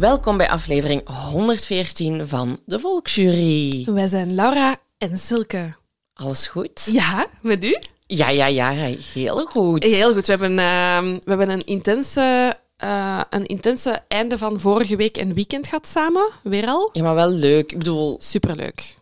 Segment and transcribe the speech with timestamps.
[0.00, 3.84] Welkom bij aflevering 114 van de Volksjury.
[3.84, 5.74] Wij zijn Laura en Silke.
[6.14, 6.88] Alles goed?
[6.92, 7.78] Ja, met u?
[8.06, 8.70] Ja, ja, ja,
[9.12, 9.82] heel goed.
[9.82, 10.26] Heel goed.
[10.26, 15.34] We hebben, uh, we hebben een, intense, uh, een intense einde van vorige week en
[15.34, 16.30] weekend gehad samen.
[16.42, 16.88] Weer al.
[16.92, 17.72] Ja, maar wel leuk.
[17.72, 18.16] Ik bedoel...
[18.20, 18.96] Superleuk.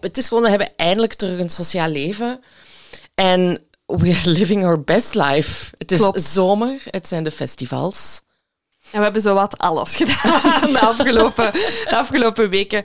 [0.00, 2.40] Het is gewoon, we hebben eindelijk terug een sociaal leven.
[3.14, 5.74] En we are living our best life.
[5.78, 6.22] Het is Klopt.
[6.22, 8.22] zomer, het zijn de festivals.
[8.90, 12.82] En we hebben zowat alles gedaan de afgelopen, de afgelopen weken.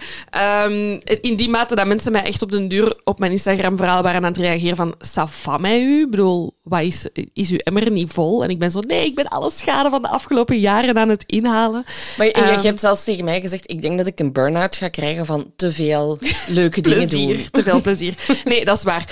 [0.66, 4.24] Um, in die mate dat mensen mij echt op den duur op mijn Instagram-verhaal waren
[4.24, 6.02] aan het reageren van Sava met u?
[6.02, 8.44] Ik bedoel, wat is, is uw emmer niet vol?
[8.44, 11.24] En ik ben zo, nee, ik ben alle schade van de afgelopen jaren aan het
[11.26, 11.84] inhalen.
[12.18, 14.76] Maar je, um, je hebt zelfs tegen mij gezegd, ik denk dat ik een burn-out
[14.76, 17.48] ga krijgen van te veel leuke dingen doen.
[17.52, 18.16] Te veel plezier.
[18.44, 19.06] Nee, dat is waar.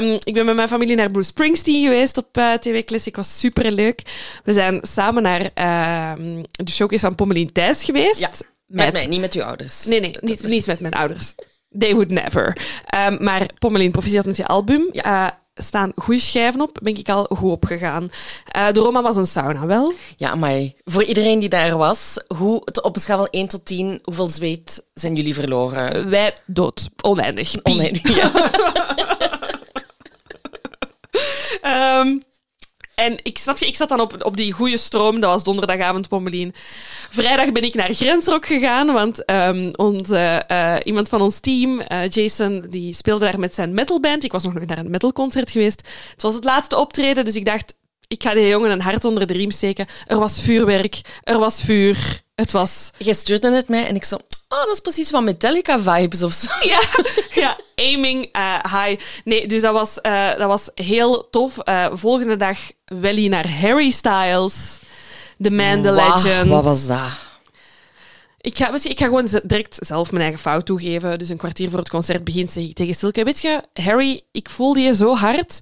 [0.00, 3.16] Um, ik ben met mijn familie naar Bruce Springsteen geweest op uh, TV Classic.
[3.16, 4.02] was superleuk.
[4.44, 5.50] We zijn samen naar
[6.50, 8.20] de showcase van Pommelien Thijs geweest.
[8.20, 8.28] Ja,
[8.66, 9.84] met, met mij, niet met uw ouders.
[9.84, 11.34] Nee, nee, niet, niet met mijn ouders.
[11.78, 12.56] They would never.
[13.08, 14.88] Um, maar Pommelien, proficiat met je album.
[14.92, 15.26] Ja.
[15.26, 18.10] Uh, staan goede schijven op, ben ik al goed opgegaan.
[18.56, 19.92] Uh, de Roma was een sauna, wel?
[20.16, 23.98] Ja, maar voor iedereen die daar was, hoe, op een schaal van 1 tot 10,
[24.02, 26.10] hoeveel zweet zijn jullie verloren?
[26.10, 26.88] Wij dood.
[27.02, 27.62] Oneindig.
[27.62, 28.30] Oneindig, ja.
[32.00, 32.22] um,
[33.02, 35.20] en ik, snap je, ik zat dan op, op die goede stroom.
[35.20, 36.54] Dat was donderdagavond Pommelien.
[37.10, 42.08] Vrijdag ben ik naar Grensrock gegaan, want um, onze, uh, iemand van ons team, uh,
[42.08, 44.24] Jason, die speelde daar met zijn metalband.
[44.24, 45.88] Ik was nog naar een metalconcert geweest.
[46.12, 47.74] Het was het laatste optreden, dus ik dacht,
[48.08, 49.86] ik ga die jongen een hart onder de riem steken.
[50.06, 52.22] Er was vuurwerk, er was vuur.
[52.34, 52.90] Het was...
[52.98, 54.14] Je stuurde het mij en ik zo...
[54.48, 56.48] Oh, dat is precies van Metallica-vibes of zo.
[56.60, 56.80] Ja,
[57.34, 59.00] ja aiming uh, high.
[59.24, 61.58] Nee, dus dat was, uh, dat was heel tof.
[61.64, 64.78] Uh, volgende dag Welly naar Harry Styles.
[65.38, 66.48] The Man, the Legend.
[66.48, 67.30] Wat was dat?
[68.40, 71.18] Ik ga, je, ik ga gewoon direct zelf mijn eigen fout toegeven.
[71.18, 73.24] Dus een kwartier voor het concert begint, zeg ik tegen Silke...
[73.24, 75.60] Weet je, Harry, ik voelde je zo hard.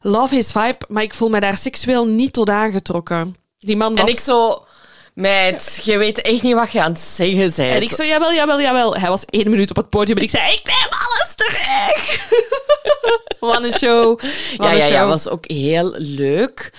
[0.00, 3.36] Love his vibe, maar ik voel me daar seksueel niet tot aangetrokken.
[3.58, 4.06] Die man was...
[4.06, 4.64] En ik zo...
[5.14, 7.58] Meid, je weet echt niet wat je aan het zeggen bent.
[7.58, 8.96] En ik zo, jawel, jawel, jawel.
[8.96, 12.28] Hij was één minuut op het podium en ik zei, ik neem alles terug.
[13.40, 14.20] Wat een show.
[14.56, 14.92] Ja, ja, show.
[14.92, 16.72] ja, was ook heel leuk.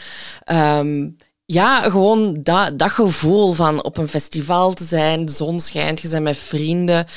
[0.51, 6.01] Um, ja, gewoon dat, dat gevoel van op een festival te zijn, de zon schijnt,
[6.01, 7.07] je bent met vrienden.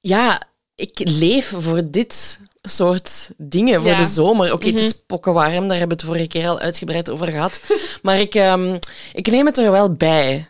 [0.00, 0.42] Ja,
[0.74, 3.96] ik leef voor dit soort dingen voor Ja.
[3.96, 4.52] de zomer.
[4.52, 4.84] Oké, het Mhm.
[4.84, 7.60] is pokkenwarm, daar hebben we het vorige keer al uitgebreid over gehad.
[8.02, 8.78] maar ik, um,
[9.12, 10.48] ik neem het er wel bij.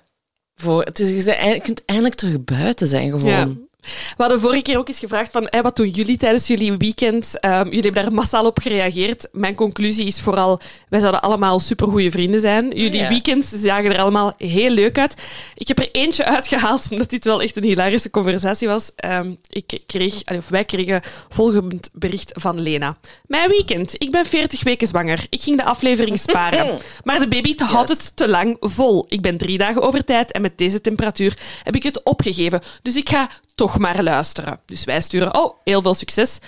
[0.55, 3.69] Voor, het is, je kunt eindelijk terug buiten zijn, gewoon.
[3.81, 7.41] We hadden vorige keer ook eens gevraagd van, hey, wat doen jullie tijdens jullie weekend?
[7.41, 9.29] Ehm, jullie hebben daar massaal op gereageerd.
[9.33, 12.71] Mijn conclusie is vooral, wij zouden allemaal supergoeie vrienden zijn.
[12.75, 13.09] Jullie Ja.
[13.09, 15.15] weekends zagen er allemaal heel leuk uit.
[15.55, 18.91] Ik heb er eentje uitgehaald, omdat dit wel echt een hilarische conversatie was.
[18.97, 22.97] Ehm, ik kreeg, of wij kregen volgend bericht van Lena.
[23.27, 23.95] Mijn weekend.
[23.99, 25.27] Ik ben 40 weken zwanger.
[25.29, 26.79] Ik ging de aflevering sparen.
[27.05, 27.89] Maar de baby Yes.
[27.89, 29.07] het te lang vol.
[29.09, 32.61] Ik ben drie dagen over tijd en met deze temperatuur heb ik het opgegeven.
[32.83, 34.61] Dus ik ga toch maar luisteren.
[34.67, 36.39] Dus wij sturen, oh, heel veel succes.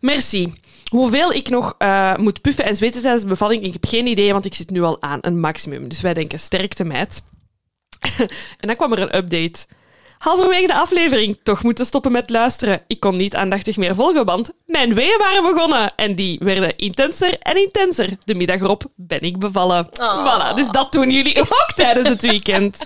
[0.00, 0.52] Merci.
[0.90, 4.32] Hoeveel ik nog eh, moet puffen en zweten tijdens de bevalling, ik heb geen idee,
[4.32, 5.88] want ik zit nu al aan een maximum.
[5.88, 7.22] Dus wij denken, sterkte meid.
[8.60, 9.66] en dan kwam er een update.
[10.18, 12.82] Halverwege de aflevering toch moeten stoppen met luisteren.
[12.86, 15.94] Ik kon niet aandachtig meer volgen, want mijn weeën waren begonnen.
[15.96, 18.16] En die werden intenser en intenser.
[18.24, 19.88] De middag erop ben ik bevallen.
[20.00, 20.26] Oh.
[20.26, 22.78] Voilà, dus dat doen jullie ook tijdens het weekend.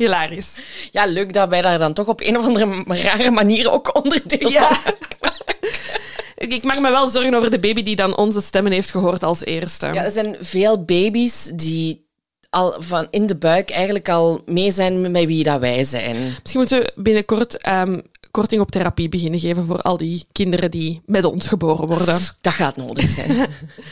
[0.00, 0.58] Hilarisch.
[0.90, 4.50] Ja, leuk dat wij daar dan toch op een of andere rare manier ook onderdeel
[4.50, 4.74] Ja.
[4.74, 4.92] van
[6.48, 9.44] Ik maak me wel zorgen over de baby die dan onze stemmen heeft gehoord als
[9.44, 9.86] eerste.
[9.86, 12.08] Ja, er zijn veel baby's die
[12.50, 16.16] al van in de buik eigenlijk al mee zijn met wie dat wij zijn.
[16.16, 18.00] Misschien moeten we binnenkort ehm,
[18.30, 22.18] korting op therapie beginnen geven voor al die kinderen die met ons geboren worden.
[22.40, 23.46] Dat gaat nodig zijn.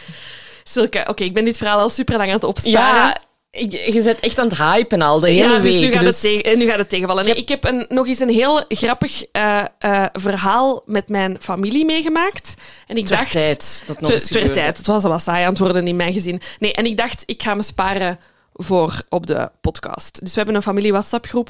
[0.64, 3.06] Silke, oké, ik ben dit verhaal al super lang aan het opsparen.
[3.08, 3.16] ja,
[3.50, 5.86] je bent echt aan het hypen al de hele Ja, dus week.
[5.86, 7.24] nu gaat, dus- Het tegen, nu gaat het tegenvallen.
[7.24, 11.84] Nee, ik heb een, nog eens een heel grappig eh, eh, verhaal met mijn familie
[11.84, 12.54] meegemaakt.
[12.86, 13.30] En ik dacht...
[13.30, 14.86] tijd dat nog Het eens tijd.
[14.86, 16.40] Was al wat saai aan het worden in mijn gezin.
[16.58, 18.18] Nee, en ik dacht, ik ga me sparen
[18.52, 20.20] voor op de podcast.
[20.20, 21.48] Dus we hebben een familie-WhatsApp-groep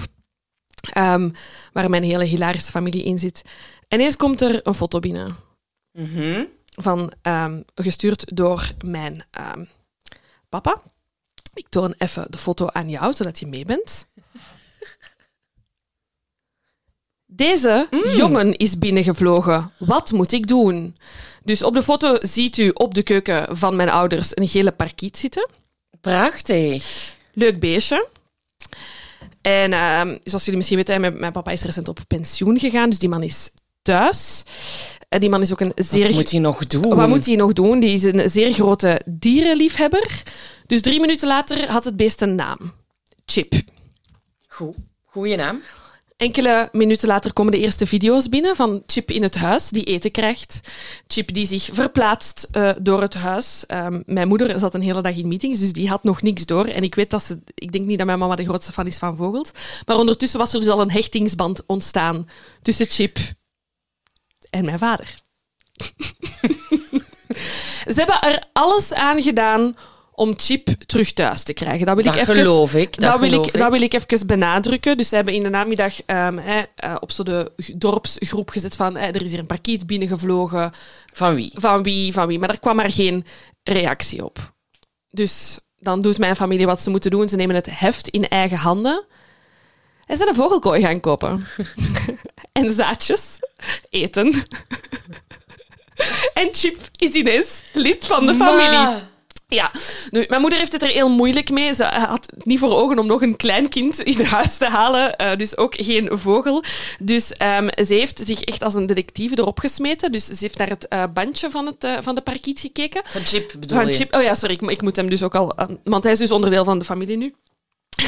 [0.92, 1.30] ehm,
[1.72, 3.42] waar mijn hele hilarische familie in zit.
[3.88, 5.36] En ineens komt er een foto binnen.
[5.92, 6.44] Mhm.
[6.80, 9.64] Van, ehm, gestuurd door mijn ehm,
[10.48, 10.82] papa.
[11.58, 14.06] Ik toon even de foto aan jou, zodat je mee bent.
[17.26, 19.70] Deze jongen is binnengevlogen.
[19.78, 20.96] Wat moet ik doen?
[21.44, 25.16] Dus op de foto ziet u op de keuken van mijn ouders een gele parkiet
[25.16, 25.48] zitten.
[26.00, 27.14] Prachtig.
[27.32, 28.08] Leuk beestje.
[29.40, 32.98] En ehm, zoals jullie misschien weten, mijn, mijn papa is recent op pensioen gegaan, dus
[32.98, 33.50] die man is
[33.88, 34.44] thuis.
[35.08, 36.06] En die man is ook een zeer...
[36.06, 36.94] Wat moet hij nog doen?
[36.94, 37.80] Wat moet hij nog doen?
[37.80, 40.22] Die is een zeer grote dierenliefhebber.
[40.66, 42.72] Dus drie minuten later had het beest een naam.
[43.24, 43.54] Chip.
[44.48, 44.74] Goed.
[45.04, 45.62] Goeie naam.
[46.16, 50.10] Enkele minuten later komen de eerste video's binnen van Chip in het huis, die eten
[50.10, 50.60] krijgt.
[51.06, 53.64] Chip die zich verplaatst eh, door het huis.
[53.66, 56.64] Ehm, mijn moeder zat een hele dag in meetings, dus die had nog niks door.
[56.66, 57.38] En ik weet dat ze...
[57.54, 59.50] Ik denk niet dat mijn mama de grootste fan is van vogels.
[59.86, 62.28] Maar ondertussen was er dus al een hechtingsband ontstaan
[62.62, 63.18] tussen Chip
[64.50, 65.14] en mijn vader.
[67.86, 69.74] ze hebben er alles aan gedaan
[70.18, 71.86] om Chip terug thuis te krijgen.
[71.86, 73.60] Dat wil Dat ik even, geloof ik, dat wil geloof ik, ik.
[73.60, 74.96] dat wil ik even benadrukken.
[74.96, 79.22] Dus ze hebben in de namiddag ehm, eh, op zo de dorpsgroep gezet van er
[79.22, 80.72] is hier een parkiet binnengevlogen.
[81.12, 81.52] Van wie?
[81.54, 82.38] Van wie, van wie.
[82.38, 83.24] Maar er kwam maar geen
[83.62, 84.52] reactie op.
[85.10, 87.28] Dus dan doet mijn familie wat ze moeten doen.
[87.28, 89.04] Ze nemen het heft in eigen handen.
[90.06, 91.46] En zijn een vogelkooi gaan kopen.
[92.52, 93.38] en zaadjes.
[93.90, 94.26] Eten.
[96.34, 98.70] en Chip is ineens lid van de familie.
[98.70, 99.08] Ma.
[99.50, 99.70] Ja,
[100.10, 101.74] nu, mijn moeder heeft het er heel moeilijk mee.
[101.74, 105.16] Ze had het niet voor ogen om nog een klein kind in huis te halen,
[105.16, 106.64] eh, dus ook geen vogel.
[106.98, 110.12] Dus ehm, ze heeft zich echt als een detectieve erop gesmeten.
[110.12, 113.02] Dus ze heeft naar het eh, bandje van, het, eh, van de parkiet gekeken.
[113.04, 113.92] Van Chip bedoel Van je?
[113.92, 114.14] Chip.
[114.14, 115.54] Oh ja, sorry, ik, ik moet hem dus ook al...
[115.84, 117.34] want hij is dus onderdeel van de familie nu.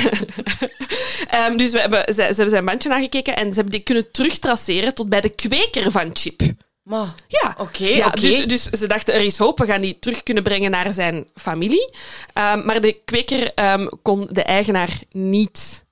[1.31, 4.10] Ehm, dus we hebben, ze, ze hebben zijn bandje nagekeken en ze hebben die kunnen
[4.10, 6.40] terugtraceren tot bij de kweker van Chip.
[6.82, 7.14] Ma.
[7.28, 8.08] Ja, Oké, ja.
[8.10, 11.28] Dus, dus ze dachten, er is hoop, we gaan die terug kunnen brengen naar zijn
[11.34, 11.90] familie.
[12.32, 15.84] Ehm, maar de kweker ehm, kon de eigenaar niet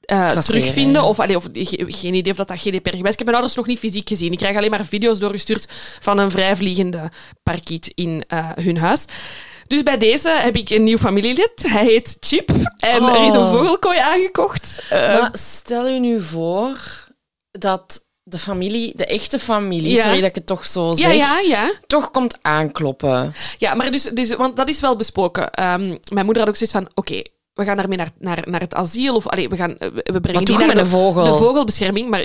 [0.00, 1.02] eh, terugvinden.
[1.02, 3.12] Of, allee, of ge- geen idee of dat, dat GDPR gewijs is.
[3.12, 4.32] Ik heb mijn ouders nog niet fysiek gezien.
[4.32, 5.66] Ik krijg alleen maar video's doorgestuurd
[6.00, 7.10] van een vrijvliegende
[7.42, 9.04] parkiet in eh, hun huis.
[9.68, 11.50] Dus bij deze heb ik een nieuw familielid.
[11.66, 12.50] Hij heet Chip.
[12.78, 13.50] En er is een Oh.
[13.52, 14.82] vogelkooi aangekocht.
[14.90, 16.78] Eh, Maar stel u nu voor
[17.50, 20.02] dat de familie, de echte familie, Ja.
[20.02, 21.70] sorry dat ik het toch zo zeg, ja, ja, ja.
[21.86, 23.34] toch komt aankloppen.
[23.58, 25.50] Ja, maar dus, dus, want dat is wel besproken.
[25.50, 27.22] Ehm, mijn moeder had ook zoiets van, oké,
[27.54, 29.14] we gaan daarmee naar, naar, naar het asiel.
[29.14, 32.08] Of allee, we, gaan, eh, we brengen die naar de vogelbescherming.
[32.08, 32.22] Maar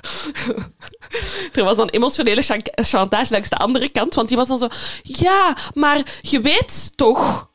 [1.52, 4.14] er was dan emotionele chan- chantage langs de andere kant.
[4.14, 4.68] Want die was dan zo,
[5.02, 7.48] ja, maar je weet toch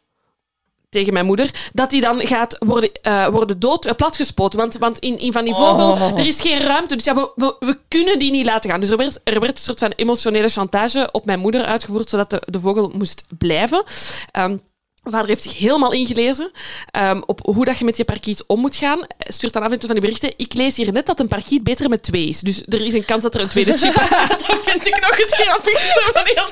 [0.89, 4.59] tegen mijn moeder, dat die dan gaat worden, eh, worden dood, eh, platgespoten.
[4.59, 6.17] Want, want in, in van die vogel, Oh.
[6.19, 6.95] er is geen ruimte.
[6.95, 8.79] Dus ja, we, we, we kunnen die niet laten gaan.
[8.79, 12.29] Dus er werd, er werd een soort van emotionele chantage op mijn moeder uitgevoerd, zodat
[12.29, 13.83] de, de vogel moest blijven.
[14.31, 14.57] Ehm,
[15.05, 16.51] mijn vader heeft zich helemaal ingelezen
[16.91, 18.99] ehm, op hoe dat je met je parkiet om moet gaan.
[19.17, 20.33] Stuurt dan af en toe van die berichten.
[20.37, 22.39] Ik lees hier net dat een parkiet beter met twee is.
[22.39, 23.93] Dus er is een kans dat er een tweede chip...
[24.47, 26.49] dat vind ik nog het grappigste van heel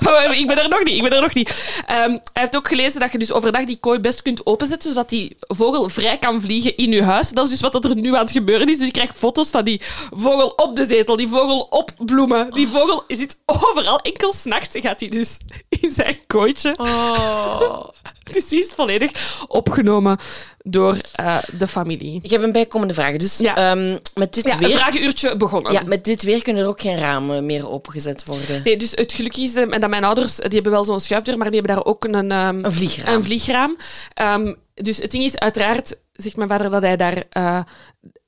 [0.00, 0.94] Maar ik ben er nog niet.
[0.94, 1.82] Ik ben er nog niet.
[1.86, 5.08] Ehm, hij heeft ook gelezen dat je dus overdag die kooi best kunt openzetten, zodat
[5.08, 7.28] die vogel vrij kan vliegen in je huis.
[7.28, 8.76] Dat is dus wat er nu aan het gebeuren is.
[8.76, 9.80] Dus je krijgt foto's van die
[10.10, 12.50] vogel op de zetel, die vogel op bloemen.
[12.50, 14.00] Die vogel zit overal.
[14.00, 15.38] Enkel s'nachts gaat hij dus
[15.82, 16.74] in zijn kooitje.
[16.76, 17.39] Oh.
[18.32, 19.10] Dus die is volledig
[19.48, 20.18] opgenomen
[20.62, 22.18] door eh, de familie.
[22.22, 23.16] Ik heb een bijkomende vraag.
[23.16, 23.56] Dus Ja.
[23.56, 24.70] ehm, met dit Ja, een weer...
[24.70, 25.72] vragenuurtje begonnen.
[25.72, 28.62] Ja, met dit weer kunnen er ook geen ramen meer opengezet worden.
[28.64, 31.50] Nee, dus het gelukkige is eh, dat mijn ouders, die hebben wel zo'n schuifdeur, maar
[31.50, 33.14] die hebben daar ook een, ehm, Een vliegraam.
[33.14, 33.76] Een vliegraam.
[34.14, 37.24] Ehm, dus het ding is, uiteraard zegt mijn vader dat hij daar...
[37.30, 37.60] eh,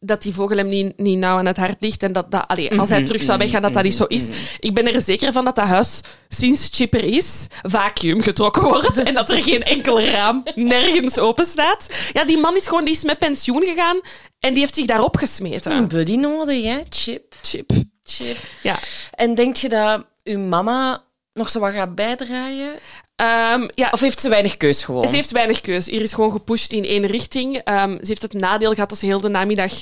[0.05, 2.79] dat die vogel hem niet, niet nauw aan het hart ligt en dat, dat allee,
[2.79, 4.29] als hij terug zou weggaan, dat dat niet zo is.
[4.59, 9.15] Ik ben er zeker van dat dat huis, sinds Chipper is, vacuüm getrokken wordt en
[9.15, 12.11] dat er geen enkel raam nergens open staat.
[12.13, 14.01] Ja, die man is gewoon die is met pensioen gegaan
[14.39, 15.73] en die heeft zich daarop gesmeten.
[15.73, 16.79] Een buddy nodig, hè?
[16.89, 17.35] Chip.
[17.43, 17.71] Chip.
[18.03, 18.37] Chip.
[18.63, 18.79] Ja.
[19.11, 22.75] En denkt je dat uw mama nog zo wat gaat bijdragen?
[23.23, 25.09] Ehm, ja, Of heeft ze weinig keus gewoon?
[25.09, 25.87] Ze heeft weinig keus.
[25.87, 27.57] Hier is gewoon gepusht in één richting.
[27.65, 29.73] Ehm, ze heeft het nadeel gehad dat ze heel de namiddag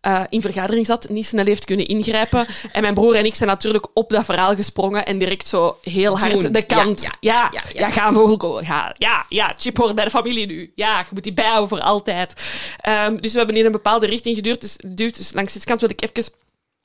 [0.00, 2.46] eh, in vergadering zat, niet snel heeft kunnen ingrijpen.
[2.72, 6.18] En mijn broer en ik zijn natuurlijk op dat verhaal gesprongen en direct zo heel
[6.18, 6.52] hard Doen.
[6.52, 7.02] de kant.
[7.02, 7.90] Ja, Ja, ja, ja, ja, ja.
[7.90, 8.60] ga een vogelkool.
[8.64, 8.94] Ga.
[8.98, 10.72] Ja, ja, Chip hoort bij de familie nu.
[10.74, 12.32] Ja, je moet die bijhouden voor altijd.
[12.80, 14.60] Ehm, dus we hebben in een bepaalde richting geduurd.
[14.60, 14.76] Dus,
[15.14, 16.32] dus langs dit kant wil ik even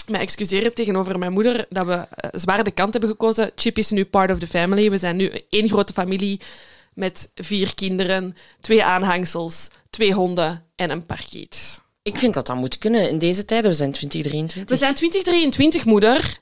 [0.08, 3.52] mij excuseren tegenover mijn moeder dat we eh, zwaar de kant hebben gekozen.
[3.56, 4.90] Chip is nu part of the family.
[4.92, 6.40] We zijn nu één grote familie
[6.94, 11.82] met vier kinderen, twee aanhangsels, twee honden en een parkiet.
[12.02, 13.70] Ik vind dat dat moet kunnen in deze tijden.
[13.70, 14.78] We zijn 2023.
[14.78, 16.42] We zijn 2023, moeder.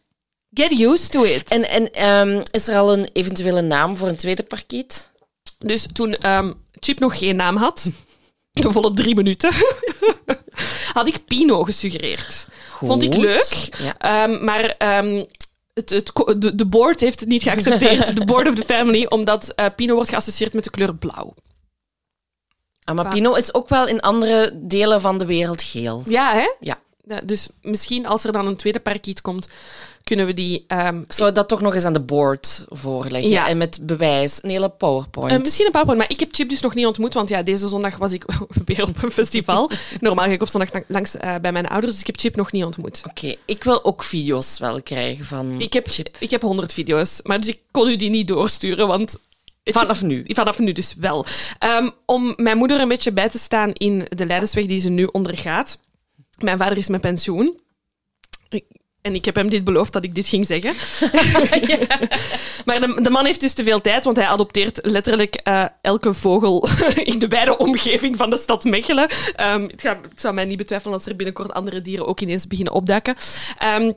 [0.54, 1.50] Get used to it.
[1.50, 5.10] En, en ehm, is er al een eventuele naam voor een tweede parkiet?
[5.62, 7.90] dus toen ehm, Chip nog geen naam had,
[8.52, 9.54] de volle drie minuten,
[10.94, 12.48] had ik Pino gesuggereerd.
[12.70, 13.70] Vond ik leuk.
[13.78, 13.98] Ja.
[13.98, 15.26] Ehm, maar ehm,
[15.74, 18.16] het, het, de, de board heeft het niet geaccepteerd.
[18.18, 21.34] De board of the family, omdat eh, Pino wordt geassocieerd met de kleur blauw.
[22.84, 26.04] Ah, maar Pinot is ook wel in andere delen van de wereld geel.
[26.08, 26.52] Ja, hè?
[26.60, 26.80] Ja.
[27.06, 29.48] Ja, dus misschien als er dan een tweede parkiet komt,
[30.04, 30.64] kunnen we die...
[30.68, 33.30] ehm, Ik zou dat toch nog eens aan de board voorleggen.
[33.32, 33.48] Ja.
[33.48, 35.32] En met bewijs, een hele PowerPoint.
[35.32, 37.68] eh, misschien een PowerPoint, maar ik heb Chip dus nog niet ontmoet, want ja, deze
[37.68, 38.26] zondag was ik
[38.66, 39.70] weer op een festival.
[40.00, 42.36] Normaal ga ik op zondag lang- langs eh, bij mijn ouders, dus ik heb Chip
[42.36, 43.02] nog niet ontmoet.
[43.10, 45.88] Oké, ik wil ook video's wel krijgen van Ik heb,
[46.20, 49.18] ik heb 100 video's, maar dus ik kon u die niet doorsturen, want...
[49.64, 50.24] vanaf nu.
[50.28, 51.26] Vanaf nu dus wel.
[51.60, 55.04] Ehm, om mijn moeder een beetje bij te staan in de leidersweg die ze nu
[55.12, 55.80] ondergaat.
[56.38, 57.60] Mijn vader is met pensioen.
[58.50, 58.66] Ik-
[59.02, 60.72] En ik heb hem dit beloofd dat ik dit ging zeggen.
[62.66, 66.14] Maar de, de man heeft dus te veel tijd, want hij adopteert letterlijk eh, elke
[66.14, 66.68] vogel
[67.04, 69.08] in de wijde omgeving van de stad Mechelen.
[69.36, 72.48] Ehm, het, gaat- het zou mij niet betwijfelen als er binnenkort andere dieren ook ineens
[72.48, 73.16] beginnen opduiken.
[73.58, 73.92] Ehm,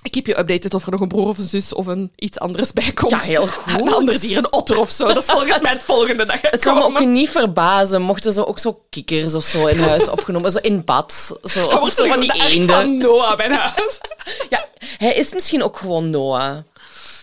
[0.08, 2.38] ik keep je updated of er nog een broer of een zus of een iets
[2.38, 3.10] anders bij komt.
[3.10, 3.80] Ja, heel goed.
[3.80, 5.06] Een ander dier, een otter of zo.
[5.06, 8.46] Dat is volgens mij het volgende gaat Het zou me ook niet verbazen mochten ze
[8.46, 11.38] ook zo kikkers of zo in huis opgenomen, zo in bad.
[11.42, 12.68] Zo, of wordt zo van die eenden.
[12.68, 13.98] van Noah bij huis.
[14.50, 14.66] Ja,
[14.98, 16.58] hij is misschien ook gewoon Noah.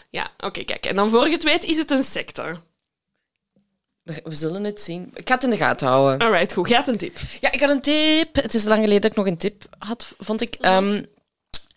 [0.10, 0.86] Ja, oké, kijk.
[0.86, 2.56] En dan voor je het weet is het een secte.
[4.02, 5.12] We, we zullen het zien.
[5.14, 6.28] Ik ga het in de gaten houden.
[6.28, 6.68] Alright, goed.
[6.68, 7.18] Gaat een tip.
[7.40, 8.36] Ja, ik had een tip.
[8.36, 10.56] Het is lang geleden dat ik nog een tip had, vond ik.
[10.56, 11.04] Ehm,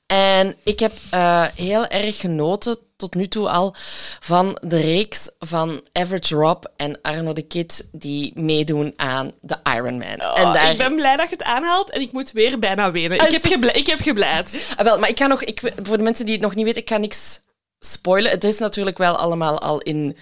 [0.08, 3.74] en ik heb eh, heel erg genoten tot nu toe al
[4.20, 10.02] van de reeks van Average Rob en Arno de Kid die meedoen aan de Ironman.
[10.02, 10.70] en Oh, daar...
[10.70, 13.18] Ik ben blij dat je het aanhaalt en ik moet weer bijna wenen.
[13.18, 14.74] Ah, Ik heb, ik heb gebleid.
[14.76, 16.82] Ah, wel, maar ik ga nog, ik, voor de mensen die het nog niet weten,
[16.82, 17.40] ik ga niks
[17.80, 18.30] spoilen.
[18.30, 20.16] Het is natuurlijk wel allemaal al in,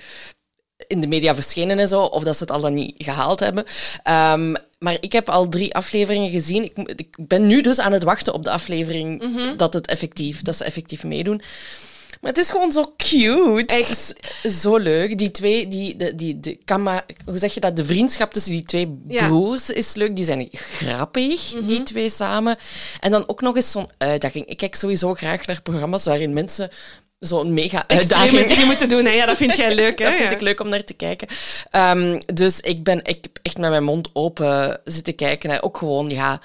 [0.86, 3.64] in de media verschenen en zo, of dat ze het al dan niet gehaald hebben.
[4.02, 6.64] Ehm, maar ik heb al drie afleveringen gezien.
[6.64, 9.23] Ik, ben nu dus aan het wachten op de aflevering
[9.56, 11.40] dat, het effectief, dat ze effectief meedoen.
[12.21, 13.75] Maar het is gewoon zo cute.
[13.75, 14.14] Echt
[14.62, 15.18] zo leuk.
[15.18, 17.76] Die twee, die, de, die, de, kama, hoe zeg je dat?
[17.76, 19.26] De vriendschap tussen die twee Ja.
[19.26, 20.16] broers is leuk.
[20.16, 22.56] Die zijn grappig, die twee samen.
[23.00, 24.47] En dan ook nog eens zo'n uitdaging.
[24.47, 26.71] Ik kijk sowieso graag naar programma's waarin mensen
[27.18, 28.46] zo'n mega uitdaging...
[28.46, 29.04] dingen moeten doen.
[29.04, 29.11] Hè?
[29.11, 30.04] Ja, dat vind jij leuk, hè?
[30.04, 31.28] Dat vind ik leuk om naar te kijken.
[31.70, 35.49] Ehm, dus ik ben ik heb echt met mijn mond open zitten kijken.
[35.49, 36.40] naar ook gewoon, ja...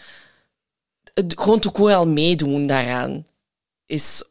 [1.14, 3.26] het- Gewoon toekoor al meedoen daaraan
[3.86, 4.24] is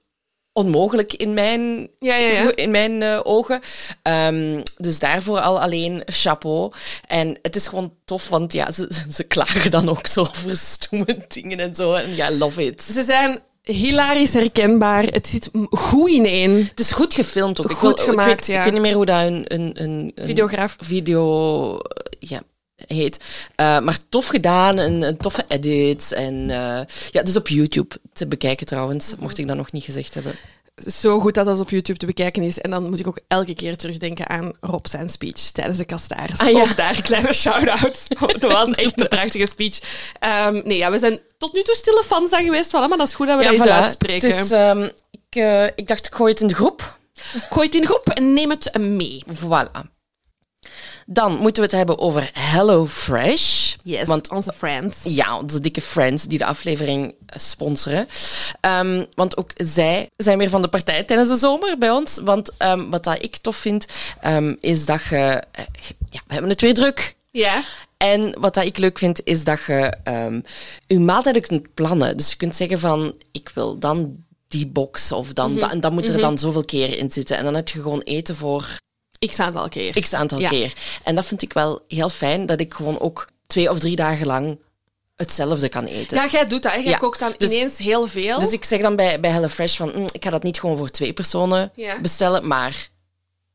[0.52, 2.56] onmogelijk in mijn, Ja, ja, ja.
[2.56, 3.60] in mijn eh, ogen.
[4.02, 6.72] Ehm, dus daarvoor al alleen chapeau.
[7.06, 11.24] En het is gewoon tof, want ja, ze, ze klagen dan ook zo over stomme
[11.28, 11.92] dingen en zo.
[11.94, 12.82] En ja, love it.
[12.82, 15.04] Ze zijn hilarisch herkenbaar.
[15.04, 16.50] Het zit goed ineen.
[16.50, 17.72] Het is goed gefilmd ook.
[17.72, 18.58] Goed ik, wil, gemaakt, ik, weet, ja.
[18.58, 20.76] ik weet niet meer hoe dat een, een, een, een Videograaf.
[20.78, 21.78] video
[22.18, 22.42] ja,
[22.86, 23.44] heet.
[23.54, 26.12] Eh, maar tof gedaan, een, een toffe edit.
[26.12, 30.14] En eh, ja, dus op YouTube te bekijken trouwens, mocht ik dat nog niet gezegd
[30.14, 30.32] hebben.
[30.86, 32.58] Zo goed dat dat op YouTube te bekijken is.
[32.60, 36.38] En dan moet ik ook elke keer terugdenken aan Rob zijn speech tijdens de kastaars.
[36.38, 36.60] Ah, ja.
[36.60, 38.06] Ook daar kleine shout-out.
[38.40, 39.80] Dat was echt een prachtige speech.
[40.18, 42.68] Ehm, nee, ja, we zijn tot nu toe stille fans aan geweest.
[42.68, 43.70] Voilà, maar dat is goed dat we dat eens voilà.
[43.70, 44.28] uitspreken.
[44.28, 46.98] Is, ehm, ik, eh, ik dacht, ik gooi het in de groep.
[47.50, 49.24] Gooi het in de groep en neem het mee.
[49.34, 49.98] Voilà.
[51.12, 53.74] Dan moeten we het hebben over HelloFresh.
[53.82, 54.96] Yes, Want onze friends.
[55.02, 58.08] Ja, onze dikke friends die de aflevering eh, sponsoren.
[58.60, 62.18] Ehm, want ook zij zijn weer van de partij tijdens de zomer bij ons.
[62.24, 63.86] Want ehm, wat dat ik tof vind,
[64.20, 65.16] ehm, is dat je...
[65.52, 65.64] eh,
[66.10, 67.16] ja, we hebben het weer druk.
[67.30, 67.62] Ja.
[67.96, 69.92] En wat dat ik leuk vind, is dat je
[70.86, 72.16] je maaltijden kunt plannen.
[72.16, 74.16] Dus je kunt zeggen van, ik wil dan
[74.48, 75.70] die box of dan dat.
[75.70, 77.36] En dan moet er dan zoveel keer in zitten.
[77.36, 78.78] En dan heb je gewoon eten voor
[79.20, 80.00] Ik aantal keer.
[80.00, 80.48] x aantal Ja.
[80.48, 80.72] keer.
[81.04, 84.26] En dat vind ik wel heel fijn, dat ik gewoon ook twee of drie dagen
[84.26, 84.58] lang
[85.16, 86.16] hetzelfde kan eten.
[86.16, 86.72] Ja, jij doet dat.
[86.72, 86.78] Hè?
[86.78, 88.38] Jij Ja, kookt dan dus- ineens heel veel.
[88.38, 90.90] Dus ik zeg dan bij, bij HelloFresh van, "Mm, ik ga dat niet gewoon voor
[90.90, 92.00] twee personen Ja.
[92.00, 92.90] bestellen, maar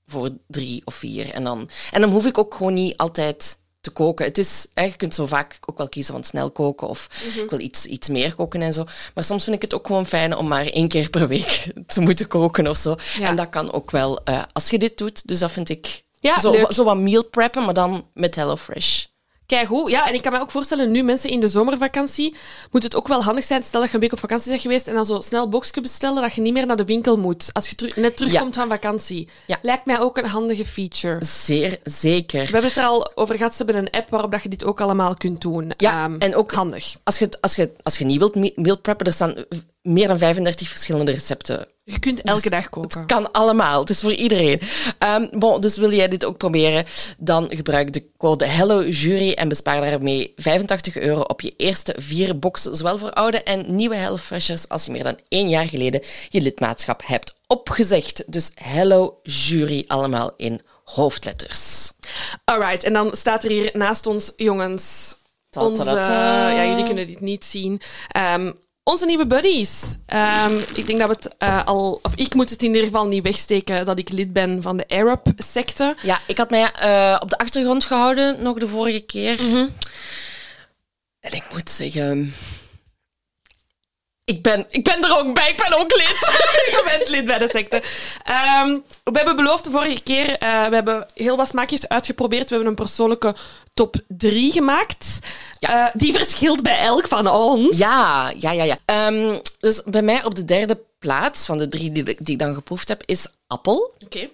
[0.07, 1.31] voor drie of vier.
[1.31, 4.25] En dan, en dan hoef ik ook gewoon niet altijd te koken.
[4.25, 7.43] Het is, hè, je kunt zo vaak ook wel kiezen van snel koken of Mhm.
[7.43, 8.83] ik wil iets, iets meer koken en zo.
[9.13, 12.01] Maar soms vind ik het ook gewoon fijn om maar één keer per week te
[12.01, 12.95] moeten koken of zo.
[13.19, 13.27] Ja.
[13.27, 15.27] En dat kan ook wel eh, als je dit doet.
[15.27, 16.71] Dus dat vind ik Ja, zo, leuk.
[16.71, 19.05] zo wat meal preppen, maar dan met HelloFresh.
[19.45, 19.89] Kijk hoe.
[19.89, 22.35] Ja, en ik kan me ook voorstellen, nu mensen in de zomervakantie,
[22.71, 23.63] moet het ook wel handig zijn.
[23.63, 26.21] Stel dat je een week op vakantie bent geweest en dan zo snel boxje bestellen,
[26.21, 27.49] dat je niet meer naar de winkel moet.
[27.53, 29.29] Als je teru- net terugkomt van vakantie.
[29.47, 29.57] Ja.
[29.61, 31.23] Lijkt mij ook een handige feature.
[31.25, 32.39] Zeer zeker.
[32.39, 33.55] We hebben het er al over gehad.
[33.55, 35.71] Ze hebben een app waarop dat je dit ook allemaal kunt doen.
[35.77, 36.93] Ja, Ehm, en ook handig.
[37.03, 39.35] Als je, als, je, als je niet wilt me- meal preppen, er staan
[39.85, 42.99] meer dan 35 verschillende recepten Je kunt elke Dus dag koken.
[42.99, 43.79] Het kan allemaal.
[43.79, 44.61] Het is voor iedereen.
[44.99, 46.85] Ehm, bon, dus wil jij dit ook proberen,
[47.17, 52.75] dan gebruik de code HelloJury en bespaar daarmee 85 euro op je eerste vier boxen,
[52.75, 57.01] zowel voor oude en nieuwe HelloFreshers, als je meer dan één jaar geleden je lidmaatschap
[57.05, 58.23] hebt opgezegd.
[58.27, 61.91] Dus HelloJury, allemaal in hoofdletters.
[62.43, 65.15] Alright, en dan staat er hier naast ons, jongens,
[65.57, 65.83] onze...
[65.83, 67.81] Ja, jullie kunnen dit niet zien.
[68.07, 68.51] Ehm,
[68.87, 69.97] onze nieuwe buddies.
[70.05, 71.99] Ehm, ik denk dat we het eh, al...
[72.01, 74.87] Of ik moet het in ieder geval niet wegsteken dat ik lid ben van de
[74.87, 75.95] Arab-secte.
[76.01, 79.39] Ja, ik had mij eh, op de achtergrond gehouden nog de vorige keer.
[81.19, 82.33] En ik moet zeggen...
[84.25, 86.19] Ik ben, ik ben er ook bij, ik ben ook lid.
[86.71, 87.81] Je bent lid bij de secte.
[88.23, 92.49] Ehm, we hebben beloofd de vorige keer, eh, we hebben heel wat smaakjes uitgeprobeerd.
[92.49, 93.35] We hebben een persoonlijke
[93.73, 95.19] top 3 gemaakt.
[95.59, 95.87] Ja.
[95.87, 97.77] Eh, die verschilt bij elk van ons.
[97.77, 98.63] Ja, ja, ja.
[98.63, 98.77] ja.
[98.85, 102.39] Ehm, dus bij mij op de derde plaats van de drie die, ik- die ik
[102.39, 103.93] dan geproefd heb, is appel.
[104.05, 104.29] Oké.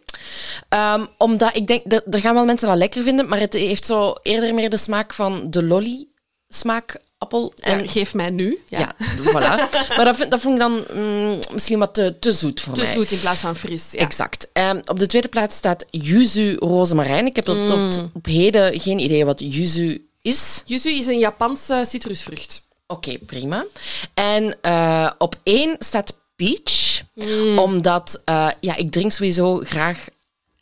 [0.69, 4.15] Ehm, omdat ik denk, er gaan wel mensen dat lekker vinden, maar het heeft zo
[4.23, 6.07] eerder meer de smaak van de lolly
[6.47, 7.53] smaak appel.
[7.59, 8.59] En geef mij nu.
[8.67, 8.79] Ja.
[8.79, 9.69] ja, voilà.
[9.95, 12.81] maar dat, vind, dat vond ik dan mm, misschien wat te, te zoet voor Te
[12.81, 12.93] mij.
[12.93, 13.91] zoet in plaats van fris.
[13.91, 13.99] Ja.
[13.99, 14.49] Exact.
[14.53, 17.25] Ehm, op de tweede plaats staat yuzu rozemarijn.
[17.25, 20.61] Ik heb tot, tot op heden geen idee wat yuzu is.
[20.65, 22.67] Yuzu is een Japanse citrusvrucht.
[22.87, 23.65] Oké, prima.
[24.13, 27.01] En eh, op één staat peach,
[27.57, 30.05] omdat eh, ja, ik drink sowieso graag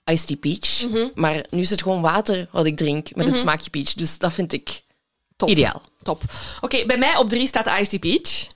[0.05, 0.87] iced tea peach.
[1.15, 3.93] Maar nu is het gewoon water wat ik drink met het smaakje peach.
[3.93, 4.81] Dus dat vind ik
[5.35, 5.49] Top.
[5.49, 5.81] ideaal.
[6.01, 6.21] Top.
[6.61, 8.47] Oké, bij mij op drie staat Tea Peach.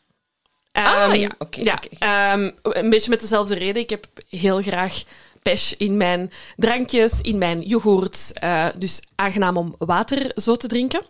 [0.71, 3.81] Ah, Ehm, ja, oké, ja, ehm, een beetje met dezelfde reden.
[3.81, 5.03] Ik heb heel graag
[5.41, 8.31] pesh in mijn drankjes, in mijn yoghurt.
[8.33, 11.05] eh, dus aangenaam om water zo te drinken.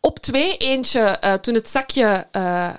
[0.00, 2.74] Op twee, eentje, eh, toen het zakje eh,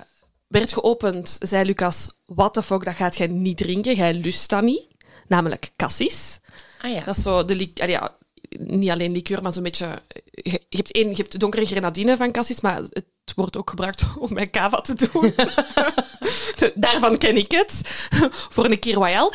[0.46, 3.94] werd geopend, zei Lucas, what the fuck, dat gaat jij niet drinken.
[3.94, 4.86] Jij lust dat niet.
[5.26, 6.40] Namelijk cassis.
[6.82, 7.00] Ah ja.
[7.04, 8.16] Dat is zo de allee, ja,
[8.48, 10.02] niet alleen liqueur, maar zo'n beetje.
[10.30, 14.04] Je, je hebt één, je hebt donkere grenadine van cassis, maar het wordt ook gebruikt
[14.18, 15.34] om bij cava te doen.
[16.74, 17.80] Daarvan ken ik het.
[18.54, 19.32] Voor een keer royal.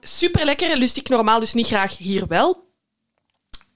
[0.00, 2.70] super lekker, lust ik normaal dus niet graag hier wel.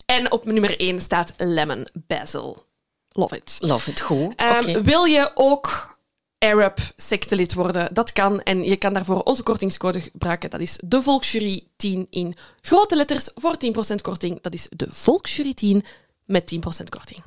[0.06, 2.64] En op nummer 1 staat lemon basil.
[3.12, 3.56] Love it.
[3.60, 4.34] Love it, goed.
[4.36, 4.82] Ehm.
[4.82, 5.95] Wil je ook
[6.38, 7.94] Arab sectelid worden?
[7.94, 8.42] Dat kan.
[8.42, 10.50] En je kan daarvoor onze kortingscode gebruiken.
[10.50, 13.56] Dat is de Volksjury 10 in grote letters voor
[13.92, 14.40] 10% korting.
[14.40, 15.84] Dat is de Volksjury 10
[16.24, 17.22] met 10% korting.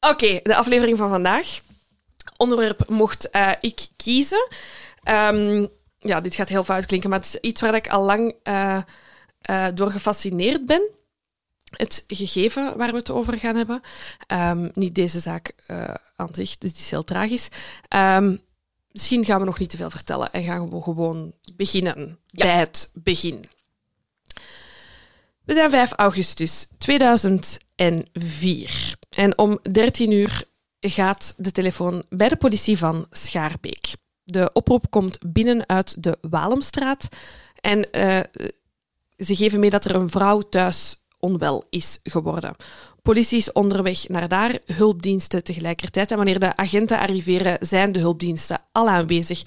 [0.00, 1.60] Oké, de aflevering van vandaag.
[2.36, 4.48] Onderwerp mocht eh, ik kiezen.
[5.02, 5.66] Ehm,
[5.98, 8.80] ja, dit gaat heel fout klinken, maar het is iets waar ik al lang eh,
[9.40, 10.90] eh, door gefascineerd ben
[11.76, 13.80] het gegeven waar we het over gaan hebben.
[14.26, 17.48] Ehm, niet deze zaak eh, aan zich, dus die is heel tragisch.
[17.88, 18.36] Ehm,
[18.90, 22.44] misschien gaan we nog niet te veel vertellen en gaan we gewoon beginnen Ja.
[22.44, 23.44] bij het begin.
[25.44, 30.44] We zijn 5 augustus 2004 en om 13 uur
[30.80, 33.86] gaat de telefoon bij de politie van Schaarbeek.
[34.24, 37.08] De oproep komt binnen uit de Walemstraat
[37.60, 38.20] en eh,
[39.18, 42.54] ze geven mee dat er een vrouw thuis onwel is geworden.
[43.02, 46.10] Politie is onderweg naar daar, hulpdiensten tegelijkertijd.
[46.10, 49.42] En wanneer de agenten arriveren, zijn de hulpdiensten al aanwezig.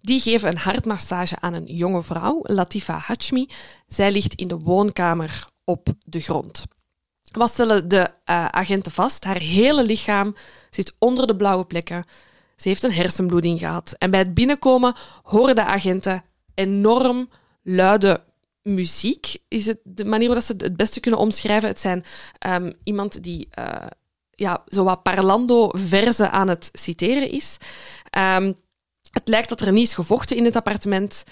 [0.00, 3.48] Die geven een hartmassage aan een jonge vrouw, Latifa Hachmi.
[3.88, 6.64] Zij ligt in de woonkamer op de grond.
[7.32, 9.24] Wat stellen de eh, agenten vast?
[9.24, 10.34] Haar hele lichaam
[10.70, 12.04] zit onder de blauwe plekken.
[12.56, 13.94] Ze heeft een hersenbloeding gehad.
[13.98, 17.28] En bij het binnenkomen horen de agenten enorm
[17.62, 18.20] luide
[18.62, 19.36] muziek.
[19.48, 21.68] Is het de manier waarop ze het beste kunnen omschrijven?
[21.68, 22.04] Het zijn
[22.38, 23.86] ehm, iemand die eh,
[24.30, 27.56] ja, zo wat parlando-verzen aan het citeren is.
[28.10, 28.52] Ehm,
[29.10, 31.24] het lijkt dat er niet is gevochten in het appartement.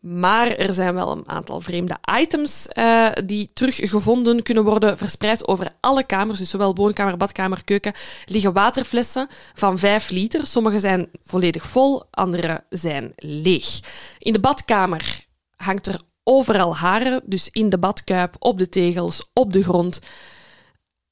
[0.00, 5.68] Maar er zijn wel een aantal vreemde items uh, die teruggevonden kunnen worden, verspreid over
[5.80, 7.92] alle kamers, dus zowel woonkamer, badkamer, keuken,
[8.24, 10.46] liggen waterflessen van 5 liter.
[10.46, 13.80] Sommige zijn volledig vol, andere zijn leeg.
[14.18, 19.52] In de badkamer hangt er overal haren, dus in de badkuip, op de tegels, op
[19.52, 20.00] de grond.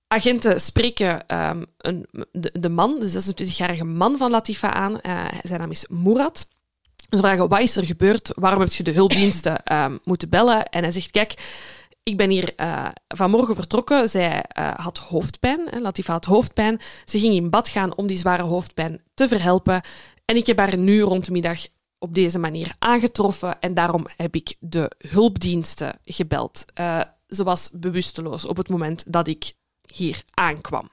[0.09, 4.99] Agenten spreken um, een, de, de, man, de 26-jarige man van Latifa aan.
[5.03, 6.49] Uh, zijn naam is Murat.
[7.11, 8.33] Ze vragen, wat is er gebeurd?
[8.35, 10.69] Waarom heb je de hulpdiensten uh, moeten bellen?
[10.69, 11.35] En hij zegt, kijk,
[12.03, 14.09] ik ben hier uh, vanmorgen vertrokken.
[14.09, 15.61] Zij uh, had hoofdpijn.
[15.71, 16.81] Hè, Latifa had hoofdpijn.
[17.05, 19.81] Ze ging in bad gaan om die zware hoofdpijn te verhelpen.
[20.25, 21.67] En ik heb haar nu rond de middag
[21.99, 23.61] op deze manier aangetroffen.
[23.61, 26.65] En daarom heb ik de hulpdiensten gebeld.
[26.81, 29.55] Uh, ze was bewusteloos op het moment dat ik
[29.95, 30.91] hier aankwam.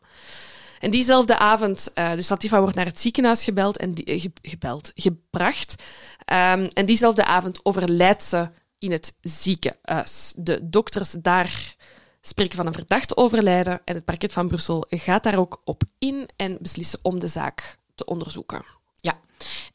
[0.79, 5.83] En diezelfde avond, uh, dus Latifa wordt naar het ziekenhuis gebeld en ge, gebeld, gebracht.
[6.19, 10.33] Um, en diezelfde avond overlijdt ze in het ziekenhuis.
[10.37, 11.75] De dokters daar
[12.21, 16.29] spreken van een verdachte overlijden en het parket van Brussel gaat daar ook op in
[16.35, 18.65] en beslissen om de zaak te onderzoeken.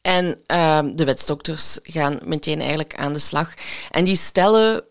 [0.03, 3.55] En uh, de wetsdokters gaan meteen eigenlijk aan de slag.
[3.91, 4.85] En die stellen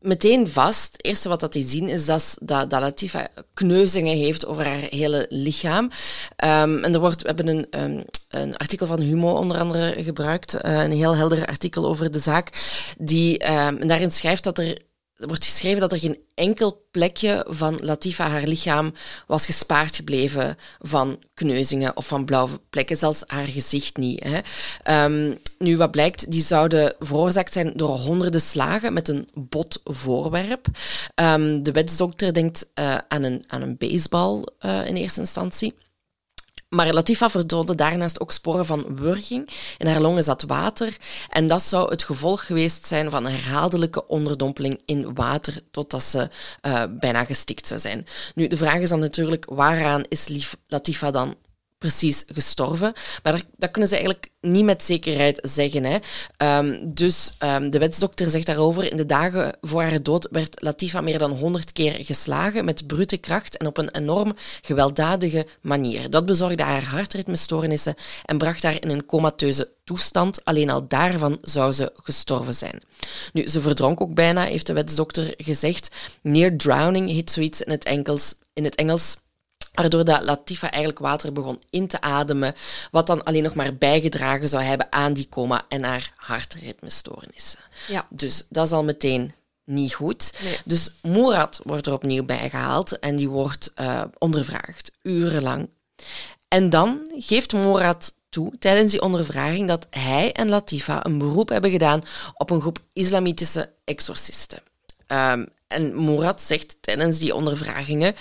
[0.00, 0.92] meteen vast.
[0.92, 4.86] Het eerste wat dat die zien is dat, dat, dat Latifa kneuzingen heeft over haar
[4.90, 5.84] hele lichaam.
[5.84, 10.82] Um, en er wordt, we hebben een, een artikel van Humo onder andere gebruikt, uh,
[10.82, 12.50] een heel helder artikel over de zaak,
[12.98, 14.78] die um, daarin schrijft dat er
[15.18, 18.92] er wordt geschreven dat er geen enkel plekje van Latifa haar lichaam
[19.26, 24.24] was gespaard gebleven van kneuzingen of van blauwe plekken, zelfs haar gezicht niet.
[24.24, 25.04] Hè.
[25.04, 30.66] Um, nu, wat blijkt, die zouden veroorzaakt zijn door honderden slagen met een bot voorwerp.
[31.14, 35.74] Um, de wetsdokter denkt uh, aan, een, aan een baseball uh, in eerste instantie.
[36.68, 39.50] Maar Latifa vertoonde daarnaast ook sporen van wurging.
[39.78, 40.96] In haar longen zat water.
[41.28, 46.28] En dat zou het gevolg geweest zijn van herhaaldelijke onderdompeling in water totdat ze
[46.62, 48.06] uh, bijna gestikt zou zijn.
[48.34, 51.36] Nu, de vraag is dan natuurlijk, waaraan is Latifa dan
[51.78, 52.92] precies gestorven.
[53.22, 55.84] Maar dat, kunnen ze eigenlijk niet met zekerheid zeggen.
[55.84, 55.98] Hè.
[56.58, 61.00] Um, dus um, de wetsdokter zegt daarover, in de dagen voor haar dood werd Latifa
[61.00, 66.10] meer dan honderd keer geslagen met brute kracht en op een enorm gewelddadige manier.
[66.10, 70.44] Dat bezorgde haar hartritmestoornissen en bracht haar in een comateuze toestand.
[70.44, 72.82] Alleen al daarvan zou ze gestorven zijn.
[73.32, 75.90] Nu, ze verdronk ook bijna, heeft de wetsdokter gezegd.
[76.22, 78.34] Near drowning heet zoiets in het Engels.
[78.52, 79.16] In het Engels
[79.80, 82.54] waardoor dat Latifa eigenlijk water begon in te ademen,
[82.90, 87.60] wat dan alleen nog maar bijgedragen zou hebben aan die coma en haar hartritmestoornissen.
[87.88, 88.06] Ja.
[88.10, 89.32] Dus dat is al meteen
[89.64, 90.32] niet goed.
[90.42, 90.58] Nee.
[90.64, 95.68] Dus Murat wordt er opnieuw bijgehaald en die wordt uh, ondervraagd, urenlang.
[96.48, 101.70] En dan geeft Murat toe tijdens die ondervraging dat hij en Latifa een beroep hebben
[101.70, 102.02] gedaan
[102.34, 104.58] op een groep islamitische exorcisten.
[105.06, 108.14] Um, en Murat zegt tijdens die ondervragingen: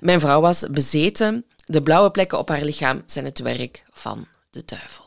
[0.00, 1.44] Mijn vrouw was bezeten.
[1.66, 5.04] De blauwe plekken op haar lichaam zijn het werk van de duivel.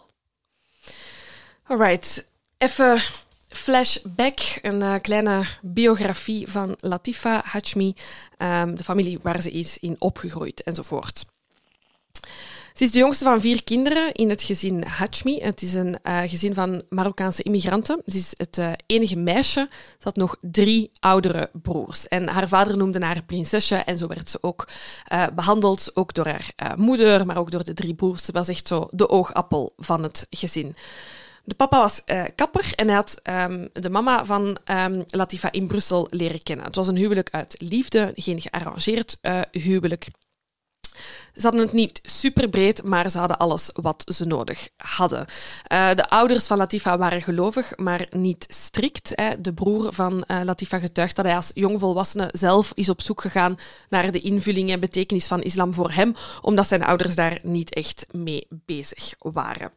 [1.63, 3.01] Alright, even
[3.49, 4.39] flashback.
[4.61, 7.95] Een uh, kleine biografie van Latifa Hachmi,
[8.37, 11.25] um, de familie waar ze is in opgegroeid enzovoort.
[12.77, 15.39] Ze is de jongste van vier kinderen in het gezin Hachmi.
[15.41, 18.01] Het is een uh, gezin van Marokkaanse immigranten.
[18.05, 19.67] Ze is het uh, enige meisje.
[19.71, 22.07] Ze had nog drie oudere broers.
[22.07, 24.67] En haar vader noemde haar prinsesje en zo werd ze ook
[25.13, 25.91] uh, behandeld.
[25.93, 28.25] Ook door haar moeder, maar ook door de drie broers.
[28.25, 30.75] Ze was echt zo de oogappel van het gezin.
[31.43, 32.03] De papa was
[32.35, 36.65] kapper en hij had um, de mama van um, Latifa in Brussel leren kennen.
[36.65, 39.17] Het was een huwelijk uit liefde, geen gearrangeerd
[39.51, 40.07] huwelijk.
[41.33, 45.25] Ze hadden het niet super breed, maar ze hadden alles wat ze nodig hadden.
[45.73, 49.11] Uh, de ouders van Latifa waren gelovig, maar niet strikt.
[49.15, 49.41] Hè.
[49.41, 53.57] De broer van uh, Latifa getuigt dat hij als jongvolwassene zelf is op zoek gegaan
[53.89, 58.05] naar de invulling en betekenis van islam voor hem, omdat zijn ouders daar niet echt
[58.11, 59.71] mee bezig waren.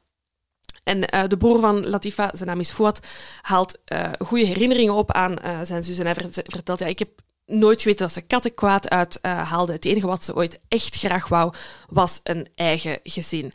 [0.85, 3.01] En uh, de broer van Latifa, zijn naam is Fouad,
[3.41, 5.99] haalt uh, goede herinneringen op aan zijn zus.
[5.99, 7.09] En hij vertelt, ja, ik heb
[7.51, 9.73] nooit geweten dat ze katten kwaad uithaalde.
[9.73, 11.53] Uh, het enige wat ze ooit echt graag wou,
[11.89, 13.53] was een eigen gezin.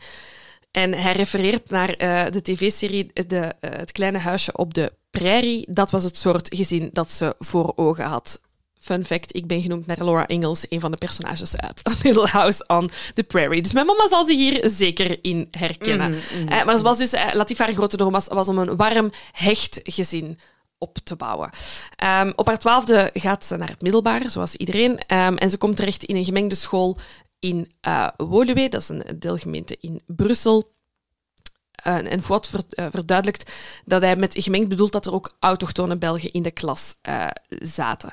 [0.70, 5.66] En hij refereert naar uh, de tv-serie de, uh, Het kleine huisje op de prairie.
[5.70, 8.40] Dat was het soort gezin dat ze voor ogen had.
[8.78, 12.26] Fun fact, ik ben genoemd naar Laura Ingalls, een van de personages uit A Little
[12.26, 13.62] House on the Prairie.
[13.62, 16.10] Dus mijn mama zal zich hier zeker in herkennen.
[16.10, 16.66] Mm -hmm, mm -hmm.
[16.66, 20.38] maar ze was dus, Latif haar grote droom was, was om een warm, hecht gezin
[20.78, 21.50] op te bouwen.
[22.20, 24.90] Um, op haar twaalfde gaat ze naar het middelbaar, zoals iedereen.
[24.90, 26.98] Um, en ze komt terecht in een gemengde school
[27.38, 30.74] in uh, Woluwe, dat is een deelgemeente in Brussel.
[31.86, 32.50] uh, en Fouad
[32.90, 33.52] verduidelijkt
[33.84, 36.94] dat hij met gemengd bedoelt dat er ook autochtone Belgen in de klas
[37.48, 38.10] zaten.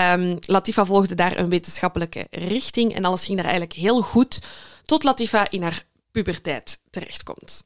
[0.00, 4.40] Um, Latifa volgde daar een wetenschappelijke richting en alles ging daar eigenlijk heel goed
[4.84, 7.64] tot Latifa in haar puberteit terechtkomt.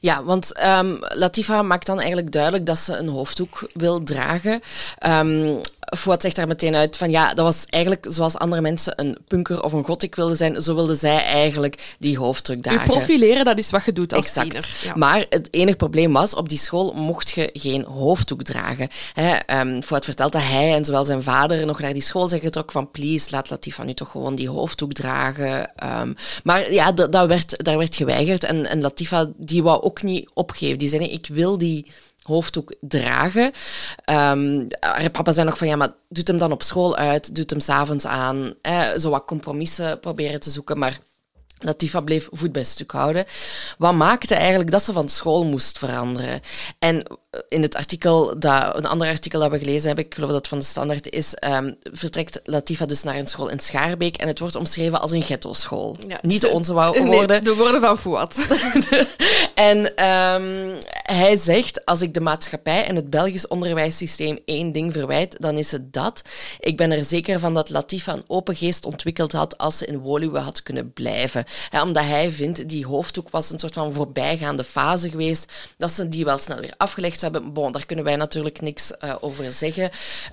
[0.00, 4.60] Ja, want um, Latifa maakt dan eigenlijk duidelijk dat ze een hoofddoek wil dragen.
[5.06, 5.60] Um,
[5.96, 9.62] Fouad zegt daar meteen uit van ja, dat was eigenlijk zoals andere mensen een punker
[9.62, 12.82] of een gothic wilden zijn, zo wilde zij eigenlijk die hoofddruk dragen.
[12.82, 14.50] U profileren, dat is wat je doet als exact.
[14.50, 14.98] tiener.
[14.98, 18.88] Maar het enige probleem was, op die school mocht je geen hoofddoek dragen.
[19.12, 22.40] Hè, um, Fouad vertelt dat hij en zowel zijn vader nog naar die school zijn
[22.40, 25.72] getrokken van please, laat Latifa nu toch gewoon die hoofddoek dragen.
[26.00, 30.30] Um, maar ja, dat werd, daar werd geweigerd en, en Latifa die wou ook niet
[30.34, 30.78] opgeven.
[30.78, 31.86] Die zei nee, ik wil die
[32.26, 33.52] hoofddoek dragen.
[34.10, 34.66] Um,
[35.12, 38.06] papa zei nog van, ja, maar doet hem dan op school uit, doet hem s'avonds
[38.06, 38.54] aan.
[38.98, 40.98] zo wat compromissen proberen te zoeken, maar
[41.58, 43.24] Latifa bleef voet bij stuk houden.
[43.78, 46.40] Wat maakte eigenlijk dat ze van school moest veranderen?
[46.78, 47.02] En
[47.48, 50.48] in het artikel, dat, een ander artikel dat we gelezen hebben, ik geloof dat het
[50.48, 54.38] van de Standaard is, um, vertrekt Latifa dus naar een school in Schaarbeek en het
[54.38, 55.96] wordt omschreven als een ghetto-school.
[56.08, 56.72] Ja, Niet de onze
[57.04, 57.28] woorden.
[57.28, 58.34] Nee, de woorden van Fouad.
[59.54, 65.36] en um, hij zegt, als ik de maatschappij en het Belgisch onderwijssysteem één ding verwijt,
[65.40, 66.22] dan is het dat.
[66.60, 69.98] Ik ben er zeker van dat Latifa een open geest ontwikkeld had als ze in
[69.98, 71.44] Woluwe had kunnen blijven.
[71.82, 76.24] omdat hij vindt, die hoofddoek was een soort van voorbijgaande fase geweest, dat ze die
[76.24, 77.52] wel snel weer afgelegd hebben.
[77.52, 79.84] Bon, daar kunnen wij natuurlijk niks uh, over zeggen.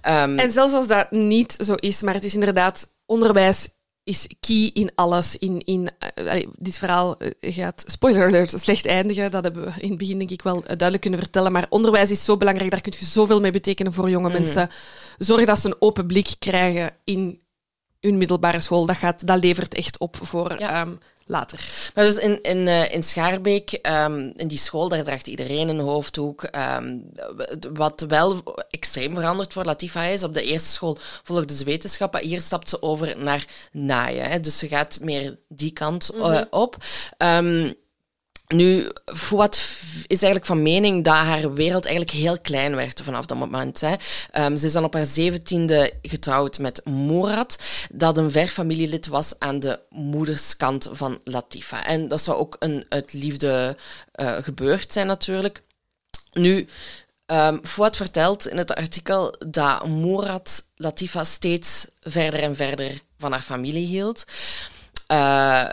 [0.07, 3.69] Um, en zelfs als dat niet zo is, maar het is inderdaad onderwijs
[4.03, 5.37] is key in alles.
[5.37, 9.31] In, in, uh, dit verhaal uh, gaat, spoiler alert, slecht eindigen.
[9.31, 11.51] Dat hebben we in het begin denk ik wel duidelijk kunnen vertellen.
[11.51, 14.33] Maar onderwijs is zo belangrijk, daar kun je zoveel mee betekenen voor jonge mm.
[14.33, 14.69] mensen.
[15.17, 17.41] Zorg dat ze een open blik krijgen in
[17.99, 18.85] hun middelbare school.
[18.85, 20.81] Dat, gaat, dat levert echt op voor ja.
[20.81, 21.91] um, later.
[21.95, 25.79] Maar dus in, in, uh, in Schaarbeek, um, in die school, daar draagt iedereen een
[25.79, 26.49] hoofddoek.
[26.79, 27.09] Um,
[27.73, 32.21] wat wel extreem veranderd voor Latifa is, op de eerste school volgde ze wetenschappen.
[32.21, 34.29] Hier stapt ze over naar naaien.
[34.29, 34.39] Hè.
[34.39, 36.33] Dus ze gaat meer die kant mm -hmm.
[36.33, 36.77] uh, op.
[37.17, 37.81] Um,
[38.47, 39.55] nu, Fouad
[40.07, 43.81] is eigenlijk van mening dat haar wereld eigenlijk heel klein werd vanaf dat moment.
[43.81, 43.93] Hè.
[44.45, 47.59] Um, ze is dan op haar zeventiende getrouwd met Mourad,
[47.91, 51.85] dat een ver familielid was aan de moederskant van Latifa.
[51.85, 53.77] En dat zou ook een, uit liefde
[54.15, 55.61] uh, gebeurd zijn natuurlijk.
[56.33, 56.67] Nu,
[57.63, 63.85] Fouad vertelt in het artikel dat Mourad Latifa steeds verder en verder van haar familie
[63.85, 64.25] hield.
[65.11, 65.69] Uh,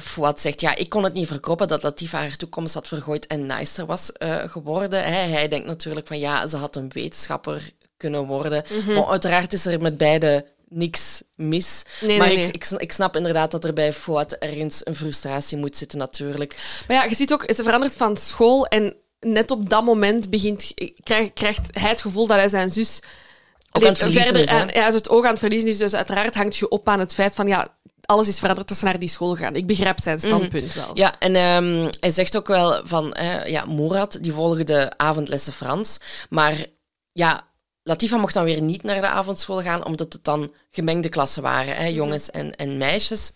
[0.00, 3.46] Fouad zegt, ja, ik kon het niet verkroppen dat Latifa haar toekomst had vergooid en
[3.46, 5.02] nicer was uh, geworden.
[5.02, 8.64] Hij, hij denkt natuurlijk van, ja, ze had een wetenschapper kunnen worden.
[8.72, 8.94] Mm -hmm.
[8.94, 11.82] Maar uiteraard is er met beide niks mis.
[12.00, 15.58] Nee, maar nee, ik, ik, ik, snap inderdaad dat er bij Fouad ergens een frustratie
[15.58, 16.82] moet zitten, natuurlijk.
[16.88, 20.72] Maar ja, je ziet ook, ze verandert van school en net op dat moment begint,
[21.02, 23.00] krijg, krijgt hij het gevoel dat hij zijn zus...
[23.74, 25.78] Ook aan het verliezen verder, is, ja, het oog aan het verliezen is.
[25.78, 27.68] Dus uiteraard hangt je op aan het feit van, ja,
[28.06, 29.54] alles is veranderd als ze naar die school gaan.
[29.54, 30.90] Ik begrijp zijn standpunt wel.
[30.94, 33.66] Ja, en um, hij zegt ook wel van, uh, ja,
[34.20, 36.64] die volgde avondlessen Frans, maar
[37.12, 37.50] ja,
[37.82, 41.76] Latifa mocht dan weer niet naar de avondschool gaan, omdat het dan gemengde klassen waren,
[41.76, 43.32] hè, jongens en, en meisjes.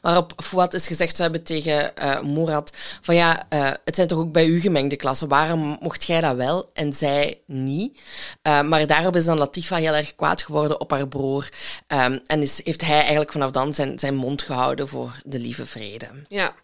[0.00, 2.58] Waarop Fouad is gezegd zou hebben tegen uh,
[3.00, 6.36] van ja, uh, het zijn toch ook bij u gemengde klassen, waarom mocht jij dat
[6.36, 7.98] wel en zij niet?
[8.42, 11.48] Uh, maar daarop is dan Latifa heel erg kwaad geworden op haar broer
[11.88, 15.66] um, en is, heeft hij eigenlijk vanaf dan zijn, zijn mond gehouden voor de lieve
[15.66, 16.06] vrede.
[16.28, 16.54] Ja.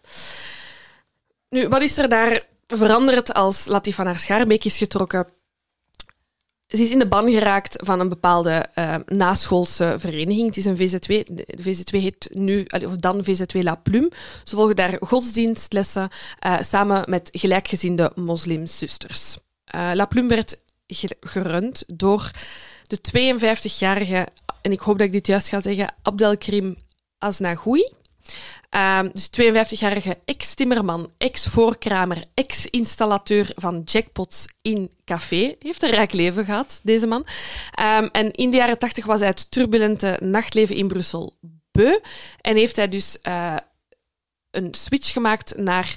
[1.49, 5.36] Nu, wat is er daar veranderd als Latifa naar Schaarbeek is getrokken?
[6.67, 10.47] Ze is in de ban geraakt van een bepaalde uh, naschoolse vereniging.
[10.47, 11.11] Het is een VZW.
[11.25, 14.11] De VZW heet nu, of dan VZW La Plume.
[14.43, 16.09] Ze volgen daar godsdienstlessen
[16.45, 19.37] uh, samen met gelijkgezinde moslimzusters.
[19.75, 20.63] Uh, La Plume werd
[21.19, 22.31] gerund door
[22.87, 24.27] de 52-jarige,
[24.61, 26.75] en ik hoop dat ik dit juist ga zeggen, Abdelkrim
[27.17, 27.91] Aznagoui.
[28.99, 35.55] Um, dus 52-jarige ex-timmerman, ex-voorkramer, ex-installateur van jackpots in café.
[35.59, 37.25] Heeft een rijk leven gehad, deze man.
[37.99, 41.37] Um, en in de jaren 80 was hij het turbulente nachtleven in Brussel
[41.71, 41.99] beu.
[42.41, 43.55] En heeft hij dus uh,
[44.51, 45.95] een switch gemaakt naar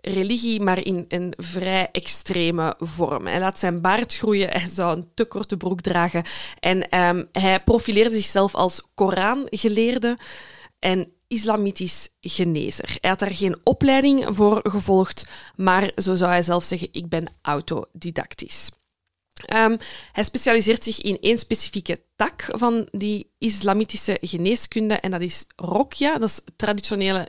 [0.00, 3.26] religie, maar in een vrij extreme vorm.
[3.26, 6.24] Hij laat zijn baard groeien, hij zou een te korte broek dragen.
[6.60, 10.18] En um, hij profileerde zichzelf als Korangeleerde.
[10.78, 12.96] En islamitisch genezer.
[13.00, 17.26] Hij had daar geen opleiding voor gevolgd, maar zo zou hij zelf zeggen: ik ben
[17.42, 18.70] autodidactisch.
[19.54, 19.76] Um,
[20.12, 26.18] hij specialiseert zich in één specifieke tak van die islamitische geneeskunde en dat is rokja,
[26.18, 27.28] dat is traditionele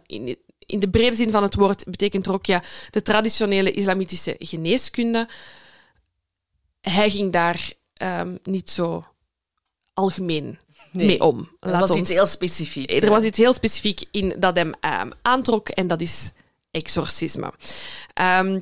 [0.72, 5.28] in de brede zin van het woord betekent Rokia de traditionele islamitische geneeskunde.
[6.82, 9.06] Hij ging daar ehm, niet zo
[9.94, 10.60] algemeen
[10.92, 11.50] Nee, mee om.
[11.60, 12.92] Laat was ons- iets heel specifiek.
[13.04, 16.32] er was iets heel specifiek in dat hem ehm, aantrok en dat is
[16.72, 17.52] exorcisme.
[18.14, 18.60] Ehm,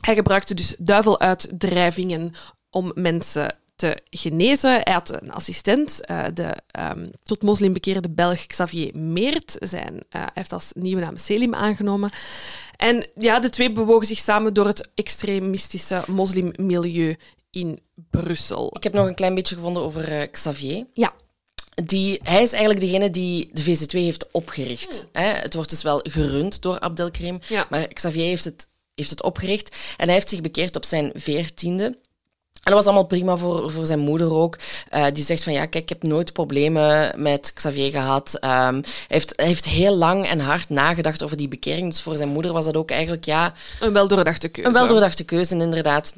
[0.00, 2.32] hij gebruikte dus duiveluitdrijvingen
[2.70, 4.70] om mensen te genezen.
[4.70, 9.56] Hij had een assistent, eh, de ehm, tot moslim bekeerde Belg Xavier Meert.
[9.60, 12.10] Zijn, eh, hij heeft als nieuwe naam Selim aangenomen.
[12.76, 17.16] En ja, de twee bewogen zich samen door het extremistische moslimmilieu
[17.50, 18.70] in Brussel.
[18.76, 20.86] Ik heb nog een klein beetje gevonden over eh, Xavier.
[20.92, 21.12] Ja,
[21.84, 25.04] Die, hij is eigenlijk degene die de VZ2 heeft opgericht.
[25.12, 25.24] Hè?
[25.26, 27.66] Het wordt dus wel gerund door Abdelkrim, Ja.
[27.70, 29.76] maar Xavier heeft het, heeft het opgericht.
[29.96, 31.84] En hij heeft zich bekeerd op zijn veertiende.
[32.62, 34.58] En dat was allemaal prima voor, voor zijn moeder ook.
[34.88, 38.36] Eh, die zegt van ja, kijk, ik heb nooit problemen met Xavier gehad.
[38.40, 41.90] Ehm, hij, heeft, hij heeft heel lang en hard nagedacht over die bekering.
[41.90, 44.68] Dus voor zijn moeder was dat ook eigenlijk ja, een weldoordachte keuze.
[44.68, 46.14] een weldoordachte keuze, inderdaad.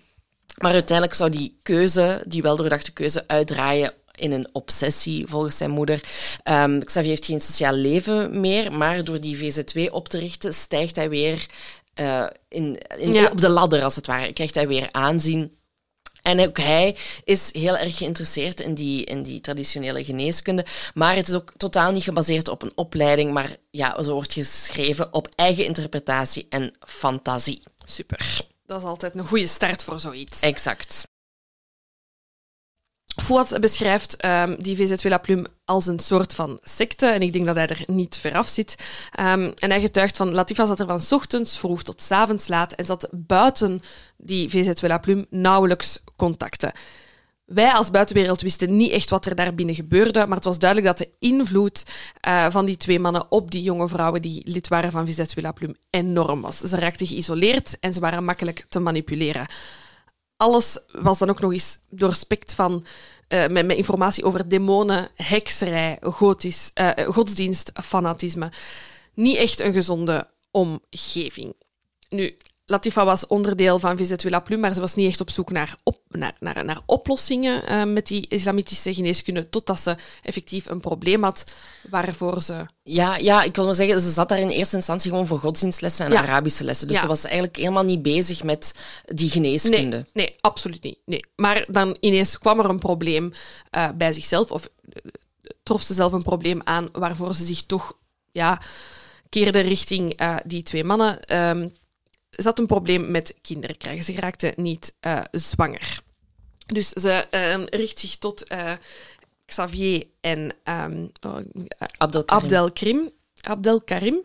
[0.56, 6.00] Maar uiteindelijk zou die keuze, die weldoordachte keuze, uitdraaien in een obsessie, volgens zijn moeder.
[6.42, 10.96] Ehm, Xavier heeft geen sociaal leven meer, maar door die VZ2 op te richten, stijgt
[10.96, 11.46] hij weer
[11.94, 13.28] eh, in, in, Ja.
[13.30, 14.32] op de ladder, als het ware.
[14.32, 15.58] Krijgt hij weer aanzien.
[16.22, 20.64] En ook hij is heel erg geïnteresseerd in die, in die traditionele geneeskunde.
[20.94, 25.12] Maar het is ook totaal niet gebaseerd op een opleiding, maar ja, zo wordt geschreven
[25.12, 27.62] op eigen interpretatie en fantasie.
[27.84, 28.44] Super.
[28.66, 30.40] Dat is altijd een goede start voor zoiets.
[30.40, 31.08] Exact.
[33.22, 37.06] Fouad beschrijft ehm, die VZ2 La Plume als een soort van secte.
[37.06, 38.74] En ik denk dat hij er niet ver af zit.
[39.10, 42.84] Ehm, en hij getuigt van Latifa zat er van ochtends vroeg tot avonds laat en
[42.84, 43.80] zat buiten
[44.16, 46.72] die VZ2 La Plume nauwelijks contacten.
[47.44, 50.98] Wij als buitenwereld wisten niet echt wat er daar binnen gebeurde, maar het was duidelijk
[50.98, 51.84] dat de invloed
[52.20, 55.52] eh, van die twee mannen op die jonge vrouwen die lid waren van VZ2 La
[55.52, 56.58] Plume enorm was.
[56.58, 59.46] Ze raakten geïsoleerd en ze waren makkelijk te manipuleren
[60.40, 62.84] alles was dan ook nog eens doorspekt van
[63.28, 68.52] eh, met, informatie over demonen, hekserij, gotisch, eh, godsdienst, fanatisme.
[69.14, 71.54] Niet echt een gezonde omgeving.
[72.08, 72.36] Nu,
[72.70, 75.74] Latifa was onderdeel van VZ2 La Plume, maar ze was niet echt op zoek naar,
[75.82, 81.22] op, naar, naar, naar oplossingen eh, met die islamitische geneeskunde, totdat ze effectief een probleem
[81.22, 81.44] had
[81.90, 82.66] waarvoor ze...
[82.82, 86.06] Ja, ja, ik wil maar zeggen, ze zat daar in eerste instantie gewoon voor godsdienstlessen
[86.06, 86.22] en Ja.
[86.22, 86.86] Arabische lessen.
[86.86, 87.02] Dus Ja.
[87.02, 89.96] ze was eigenlijk helemaal niet bezig met die geneeskunde.
[89.96, 90.98] Nee, nee, absoluut niet.
[91.04, 91.24] Nee.
[91.36, 93.32] Maar dan ineens kwam er een probleem
[93.70, 95.10] eh, bij zichzelf, of eh,
[95.62, 97.96] trof ze zelf een probleem aan waarvoor ze zich toch
[98.32, 98.60] ja,
[99.28, 101.24] keerde richting die twee mannen.
[101.24, 101.68] Ehm,
[102.30, 104.04] ze had een probleem met kinderen krijgen.
[104.04, 106.00] Ze raakte niet eh, zwanger.
[106.66, 108.72] Dus ze ehm, richt zich tot eh,
[109.46, 112.42] Xavier en ehm oh, eh, Abdelkarim.
[112.42, 113.10] Abdelkrim.
[113.42, 114.20] Abdelkarim?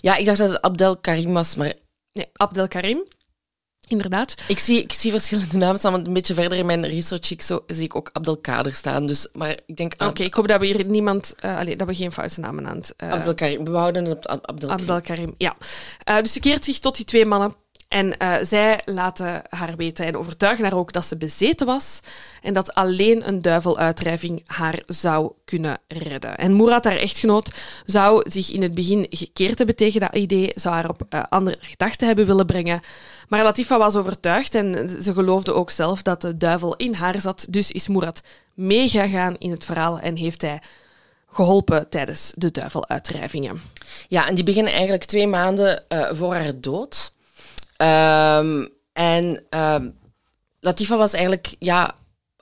[0.00, 1.74] Ja, ik dacht dat het Abdelkarim was, maar
[2.12, 3.04] Nee, Abdelkarim.
[3.90, 4.34] Inderdaad.
[4.48, 7.36] ik zie, ik zie verschillende namen staan, want een beetje verder in mijn research zie
[7.36, 9.06] ik, zo, zie ik ook Abdelkader staan.
[9.06, 11.34] Dus, maar ik denk Oké, ik hoop dat we hier niemand...
[11.40, 12.94] allee, dat we geen foute namen aan het...
[12.96, 13.64] Abdelkarim.
[13.64, 14.80] We houden het op Ab- Abdelkarim.
[14.80, 15.56] Abdelkarim, ja.
[16.02, 17.54] Eh, dus ze keert zich tot die twee mannen.
[17.88, 18.14] En
[18.46, 22.00] zij laten haar weten en overtuigen haar ook dat ze bezeten was
[22.42, 26.36] en dat alleen een duiveluitdrijving haar zou kunnen redden.
[26.36, 27.50] En Murat, haar echtgenoot,
[27.84, 32.06] zou zich in het begin gekeerd hebben tegen dat idee, zou haar op andere gedachten
[32.06, 32.80] hebben willen brengen.
[33.30, 37.46] Maar Latifa was overtuigd en ze geloofde ook zelf dat de duivel in haar zat.
[37.48, 38.22] Dus is Murat
[38.54, 40.62] meegegaan in het verhaal en heeft hij
[41.28, 43.62] geholpen tijdens de duiveluitdrijvingen.
[44.08, 47.12] Ja, en die beginnen eigenlijk twee maanden eh, voor haar dood.
[47.76, 49.88] Ehm, en ehm,
[50.60, 51.94] Latifa was eigenlijk ja,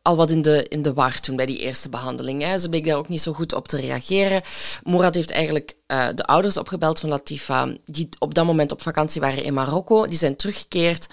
[0.09, 2.43] al wat in de, in de war toen bij die eerste behandeling.
[2.43, 2.59] Hè.
[2.59, 4.43] Ze bleek daar ook niet zo goed op te reageren.
[4.85, 9.21] Mourad heeft eigenlijk eh, de ouders opgebeld van Latifa, die op dat moment op vakantie
[9.21, 10.07] waren in Marokko.
[10.07, 11.07] Die zijn teruggekeerd.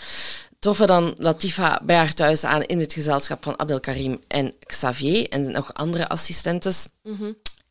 [0.59, 5.51] Troffen dan Latifa bij haar thuis aan in het gezelschap van Abdelkarim en Xavier en
[5.51, 6.87] nog andere assistentes.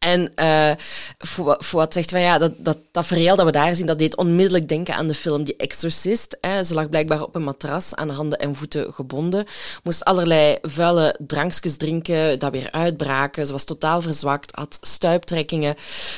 [0.05, 0.70] En eh
[1.18, 4.68] Fou- Fouad zegt van ja, dat, dat tafereel dat we daar zien, dat deed onmiddellijk
[4.68, 6.36] denken aan de film The Exorcist.
[6.40, 6.64] Hè.
[6.64, 9.46] Ze lag blijkbaar op een matras aan handen en voeten gebonden.
[9.82, 13.46] Moest allerlei vuile drankjes drinken, dat weer uitbraken.
[13.46, 15.74] Ze was totaal verzwakt, had stuiptrekkingen.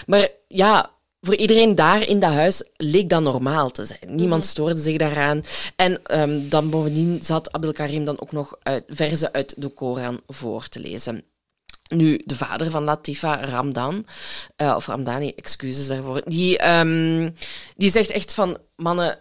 [0.07, 4.15] Maar ja, voor iedereen daar in dat huis leek dat normaal te zijn.
[4.15, 5.45] Niemand stoorde zich daaraan.
[5.77, 10.69] En ehm, dan bovendien zat Abdelkarim dan ook nog uit, verzen uit de Koran voor
[10.69, 11.25] te lezen.
[11.89, 14.07] Nu, de vader van Latifa, Ramdan,
[14.57, 17.31] eh, of Ramdani, excuses daarvoor, die, ehm,
[17.77, 19.19] die zegt echt van, mannen,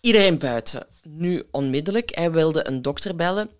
[0.00, 2.14] iedereen buiten, nu onmiddellijk.
[2.14, 3.50] Hij wilde een dokter bellen,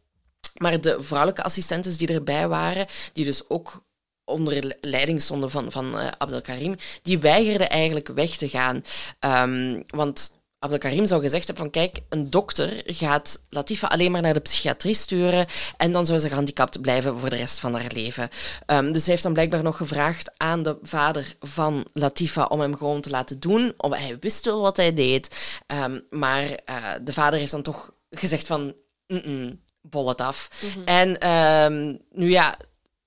[0.54, 3.86] maar de vrouwelijke assistentes die erbij waren, die dus ook
[4.24, 8.84] onder leiding stonden van, van uh, Abdelkarim, die weigerden eigenlijk weg te gaan.
[9.20, 14.34] Um, want Abdelkarim zou gezegd hebben van kijk, een dokter gaat Latifa alleen maar naar
[14.34, 15.46] de psychiatrie sturen
[15.76, 18.28] en dan zou ze gehandicapt blijven voor de rest van haar leven.
[18.66, 22.76] Um, dus hij heeft dan blijkbaar nog gevraagd aan de vader van Latifa om hem
[22.76, 23.74] gewoon te laten doen.
[23.76, 26.56] Om, hij wist wel wat hij deed, um, maar uh,
[27.02, 28.74] de vader heeft dan toch gezegd van
[29.06, 30.48] mm -mm, bol het af.
[30.62, 30.84] Mm -hmm.
[30.84, 32.56] En um, nu ja,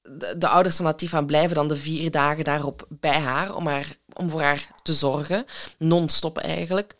[0.02, 3.96] de, de, ouders van Latifa blijven dan de vier dagen daarop bij haar om, haar,
[4.14, 5.46] om voor haar te zorgen.
[5.78, 7.00] Non-stop eigenlijk.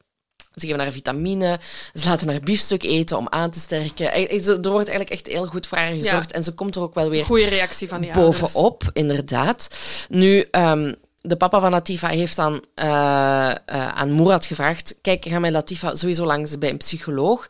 [0.56, 1.60] Ze geven haar vitamine,
[1.94, 4.14] ze laten haar biefstuk eten om aan te sterken.
[4.14, 6.36] Er wordt eigenlijk echt heel goed voor haar gezorgd ja.
[6.36, 8.90] en ze komt er ook wel weer Goeie reactie van die bovenop, ouders.
[8.94, 9.68] inderdaad.
[10.10, 15.40] Nu, um, de papa van Latifa heeft dan uh, uh, aan Murat gevraagd: Kijk, ga
[15.40, 17.48] met Latifa sowieso langs bij een psycholoog.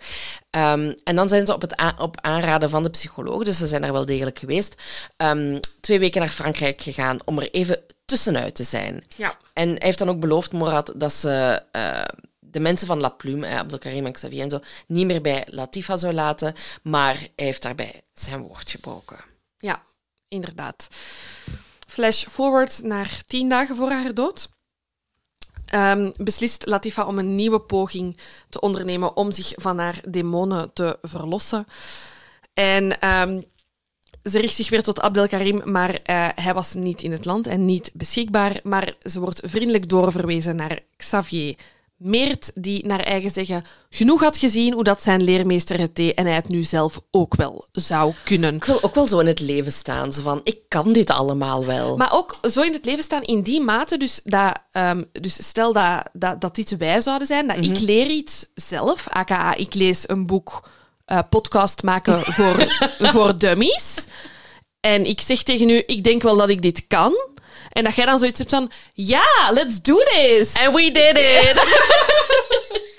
[0.49, 3.81] Um, en dan zijn ze op, het op aanraden van de psycholoog, dus ze zijn
[3.81, 4.75] daar wel degelijk geweest,
[5.17, 9.03] um, twee weken naar Frankrijk gegaan om er even tussenuit te zijn.
[9.15, 9.37] Ja.
[9.53, 11.63] En hij heeft dan ook beloofd, Murat, dat ze.
[11.71, 12.01] Uh,
[12.51, 15.97] de mensen van La Plume, eh, Abdelkarim en Xavier en zo, niet meer bij Latifa
[15.97, 19.17] zou laten, maar hij heeft daarbij zijn woord gebroken.
[19.57, 19.83] Ja,
[20.27, 20.87] inderdaad.
[21.87, 24.49] Flash forward naar tien dagen voor haar dood.
[25.73, 28.17] Um, beslist Latifa om een nieuwe poging
[28.49, 31.67] te ondernemen om zich van haar demonen te verlossen.
[32.53, 33.43] En um,
[34.23, 37.65] ze richt zich weer tot Abdelkarim, maar uh, hij was niet in het land en
[37.65, 38.59] niet beschikbaar.
[38.63, 41.55] Maar ze wordt vriendelijk doorverwezen naar Xavier
[42.03, 46.25] Meert, die naar eigen zeggen genoeg had gezien hoe dat zijn leermeester het deed en
[46.25, 48.55] hij het nu zelf ook wel zou kunnen.
[48.55, 51.65] Ik wil ook wel zo in het leven staan, zo van, ik kan dit allemaal
[51.65, 51.97] wel.
[51.97, 55.73] Maar ook zo in het leven staan in die mate, dus, dat, um, dus stel
[55.73, 57.71] dat, dat, dat dit wij zouden zijn, dat mm -hmm.
[57.71, 60.69] ik leer iets zelf, aka ik lees een boek,
[61.07, 62.67] uh, podcast maken voor,
[63.13, 64.05] voor dummies,
[64.79, 67.13] en ik zeg tegen u, ik denk wel dat ik dit kan...
[67.69, 70.53] En dat jij dan zoiets hebt van, ja, let's do this.
[70.65, 71.53] And we did it.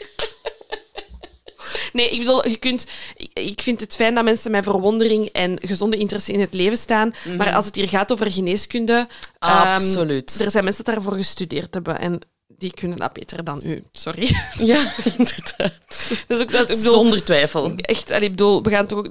[1.92, 2.86] Nee, ik bedoel, je kunt...
[3.32, 7.06] Ik vind het fijn dat mensen met verwondering en gezonde interesse in het leven staan.
[7.06, 7.36] Mm -hmm.
[7.36, 9.06] Maar als het hier gaat over geneeskunde...
[9.38, 10.34] Absoluut.
[10.38, 13.82] Um, er zijn mensen die daarvoor gestudeerd hebben en die kunnen dat beter dan u.
[13.92, 14.30] Sorry.
[14.58, 15.80] Ja, inderdaad.
[16.26, 17.72] Dat is ook, dat, ik bedoel, Zonder twijfel.
[17.76, 19.08] Echt, allee, ik bedoel, we gaan toch...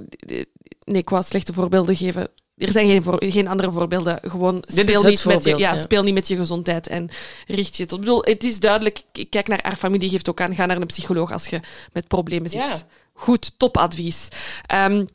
[0.84, 4.18] Nee, ik wou slechte voorbeelden geven er zijn geen, voor, geen andere voorbeelden.
[4.22, 7.08] Gewoon speel niet, met je, ja, speel niet met je gezondheid en
[7.46, 7.98] richt je tot.
[7.98, 10.86] Ik bedoel, het is duidelijk, kijk naar haar familie, geeft ook aan, ga naar een
[10.86, 11.60] psycholoog als je
[11.92, 12.60] met problemen zit.
[12.60, 12.82] Ja.
[13.12, 14.28] Goed, topadvies.
[14.74, 15.08] Um,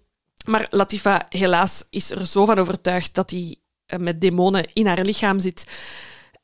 [0.45, 3.55] maar Latifa, helaas, is er zo van overtuigd dat hij
[3.87, 5.65] uh, met demonen in haar lichaam zit.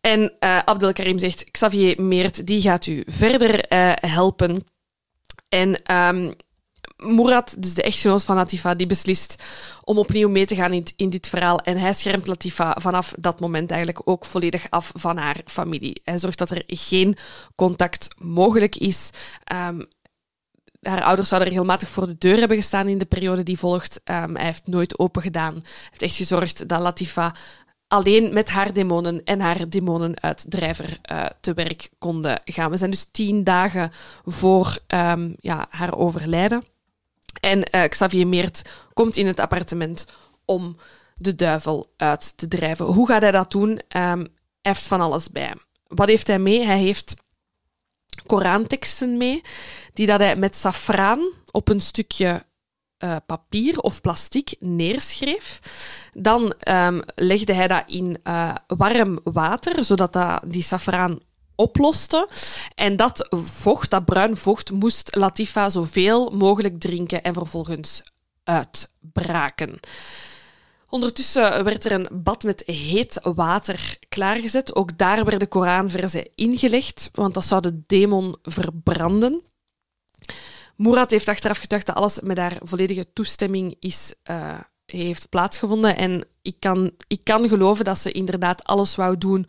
[0.02, 4.66] En uh, Abdelkarim zegt, Xavier Meert, die gaat u verder uh, helpen.
[5.50, 6.34] En um,
[6.98, 9.44] Murat, dus de echtgenoot van Latifa, die beslist
[9.84, 11.60] om opnieuw mee te gaan in, in, dit verhaal.
[11.60, 16.02] En hij schermt Latifa vanaf dat moment eigenlijk ook volledig af van haar familie.
[16.04, 17.18] Hij zorgt dat er geen
[17.56, 19.10] contact mogelijk is.
[19.54, 19.88] Um,
[20.82, 24.02] haar ouders zouden regelmatig voor de deur hebben gestaan in de periode die volgt.
[24.06, 25.54] Um, hij heeft nooit open gedaan.
[25.54, 27.36] Hij heeft echt gezorgd dat Latifa
[27.88, 32.72] alleen met haar demonen en haar demonenuitdrijver uh, te werk konden gaan.
[32.72, 33.92] We zijn dus tien dagen
[34.26, 36.64] voor um, ja, haar overlijden.
[37.44, 38.62] En uh, Xavier Meert
[38.94, 40.06] komt in het appartement
[40.46, 40.78] om
[41.14, 42.86] de duivel uit te drijven.
[42.86, 43.70] Hoe gaat hij dat doen?
[43.70, 44.28] Um, hij
[44.62, 45.56] heeft van alles bij.
[45.88, 46.66] Wat heeft hij mee?
[46.66, 47.16] Hij heeft
[48.26, 49.42] Koranteksten mee,
[49.94, 52.46] die dat hij met safraan op een stukje
[53.00, 55.60] uh, papier of plastic neerschreef.
[56.12, 61.20] Dan um, legde hij dat in uh, warm water, zodat dat, die safraan
[61.56, 62.28] oploste.
[62.76, 68.04] En dat vocht, dat bruin vocht, moest Latifa zoveel mogelijk drinken en vervolgens
[68.44, 69.80] uitbraken.
[70.90, 74.76] Ondertussen werd er een bad met heet water klaargezet.
[74.76, 79.42] Ook daar werden Koranversen ingelegd, want dat zou de demon verbranden.
[80.76, 85.98] Murat heeft achteraf getuigd dat alles met haar volledige toestemming is, uh, heeft plaatsgevonden.
[85.98, 89.48] En ik kan, ik kan geloven dat ze inderdaad alles wou doen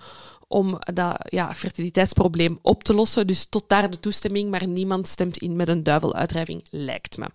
[0.55, 3.27] om dat ja, fertiliteitsprobleem op te lossen.
[3.27, 7.27] Dus tot daar de toestemming, maar niemand stemt in met een duiveluitdrijving, lijkt me.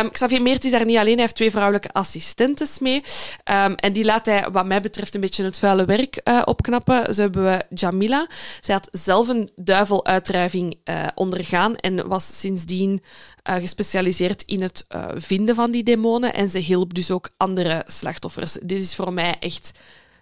[0.00, 3.02] Um, Xavier Meert is daar niet alleen, hij heeft twee vrouwelijke assistentes mee.
[3.64, 7.14] Um, en die laat hij, wat mij betreft, een beetje het vuile werk uh, opknappen.
[7.14, 8.28] Zo hebben we Jamila.
[8.60, 13.02] Zij had zelf een duiveluitdrijving uh, ondergaan en was sindsdien
[13.50, 16.34] uh, gespecialiseerd in het vinden van die demonen.
[16.34, 18.52] En ze hielp dus ook andere slachtoffers.
[18.62, 19.72] Dit is voor mij echt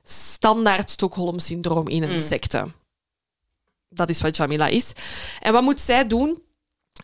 [0.03, 2.19] standaard Stockholm-syndroom in een mm.
[2.19, 2.65] secte.
[3.89, 4.93] Dat is wat Jamila is.
[5.41, 6.43] En wat moet zij doen?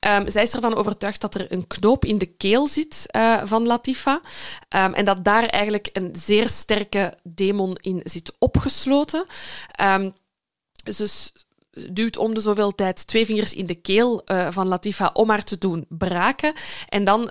[0.00, 3.66] Ehm, zij is ervan overtuigd dat er een knoop in de keel zit eh, van
[3.66, 4.20] Latifa.
[4.68, 9.24] Ehm, en dat daar eigenlijk een zeer sterke demon in zit opgesloten.
[9.82, 10.14] Um,
[10.84, 11.30] ze
[11.90, 15.44] duwt om de zoveel tijd twee vingers in de keel uh, van Latifa om haar
[15.44, 16.52] te doen braken.
[16.88, 17.30] En dan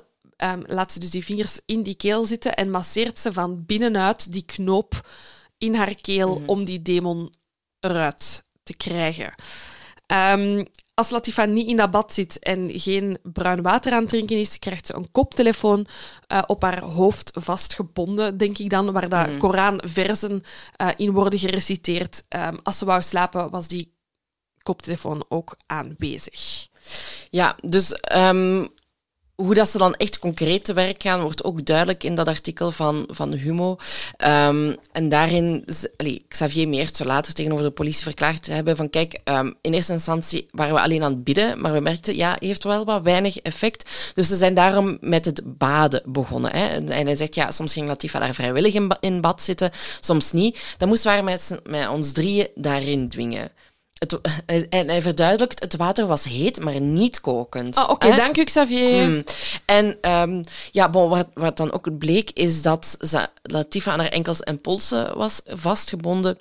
[0.66, 4.46] laat ze dus die vingers in die keel zitten en masseert ze van binnenuit die
[4.46, 5.08] knoop
[5.58, 6.50] in haar keel mm -hmm.
[6.50, 7.34] om die demon
[7.80, 9.34] eruit te krijgen.
[10.08, 14.38] Um, als Latifa niet in dat bad zit en geen bruin water aan het drinken
[14.38, 15.88] is, krijgt ze een koptelefoon
[16.32, 19.38] uh, op haar hoofd vastgebonden, denk ik dan, waar de mm.
[19.38, 20.44] Koranversen
[20.82, 22.24] uh, in worden gereciteerd.
[22.30, 23.96] Um, als ze wou slapen, was die
[24.64, 26.68] koptelefoon ook aanwezig.
[27.30, 28.68] Ja, dus um,
[29.44, 32.72] hoe dat ze dan echt concreet te werk gaan, wordt ook duidelijk in dat artikel
[32.72, 33.78] van, van Humo.
[34.18, 35.66] Um, en daarin,
[35.98, 39.92] allee, Xavier Meert zo later tegenover de politie verklaard hebben van kijk, um, in eerste
[39.92, 43.38] instantie waren we alleen aan het bidden, maar we merkten, ja, heeft wel wat weinig
[43.38, 44.12] effect.
[44.14, 46.52] Dus ze zijn daarom met het baden begonnen.
[46.56, 46.68] Hè.
[46.68, 50.76] En hij zegt, ja, soms ging Latifa daar vrijwillig in, in bad zitten, soms niet.
[50.78, 53.52] Dan moesten we met ons drieën daarin dwingen.
[54.00, 54.20] Het,
[54.70, 57.78] en hij verduidelijkt, het water was heet, maar niet kokend.
[57.78, 59.04] Oh, Oké, okay, dank u Xavier.
[59.04, 59.24] Hmm.
[59.66, 62.98] En um, ja, bon, wat, wat dan ook bleek, is dat
[63.42, 66.38] Latifa aan haar enkels en polsen was vastgebonden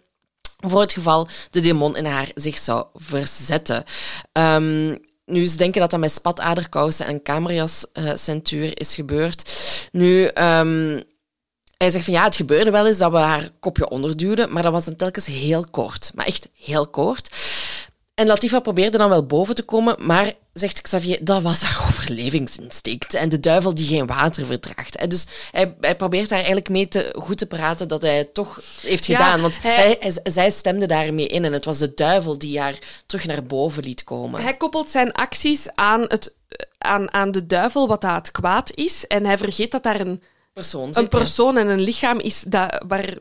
[0.56, 3.84] voor het geval de demon in haar zich zou verzetten.
[4.32, 9.50] Um, nu, ze denken dat dat met spataderkousen en kamerjascentuur uh, is gebeurd.
[9.92, 10.30] Nu...
[10.34, 11.02] Um,
[11.76, 14.72] hij zegt van ja, het gebeurde wel eens dat we haar kopje onderduwden, maar dat
[14.72, 16.10] was dan telkens heel kort.
[16.14, 17.30] Maar echt heel kort.
[18.14, 23.14] En Latifa probeerde dan wel boven te komen, maar, zegt Xavier, dat was haar overlevingsinstinct.
[23.14, 24.96] En de duivel die geen water verdraagt.
[24.96, 28.34] En dus hij, hij probeert daar eigenlijk mee te, goed te praten dat hij het
[28.34, 29.40] toch heeft gedaan.
[29.40, 33.26] Want hij, hij, zij stemde daarmee in en het was de duivel die haar terug
[33.26, 34.42] naar boven liet komen.
[34.42, 36.36] Hij koppelt zijn acties aan, het,
[36.78, 39.06] aan, aan de duivel, wat dat kwaad is.
[39.06, 40.22] En hij vergeet dat daar een
[40.56, 43.18] persoon zit, Een persoon en een lichaam is dat, waar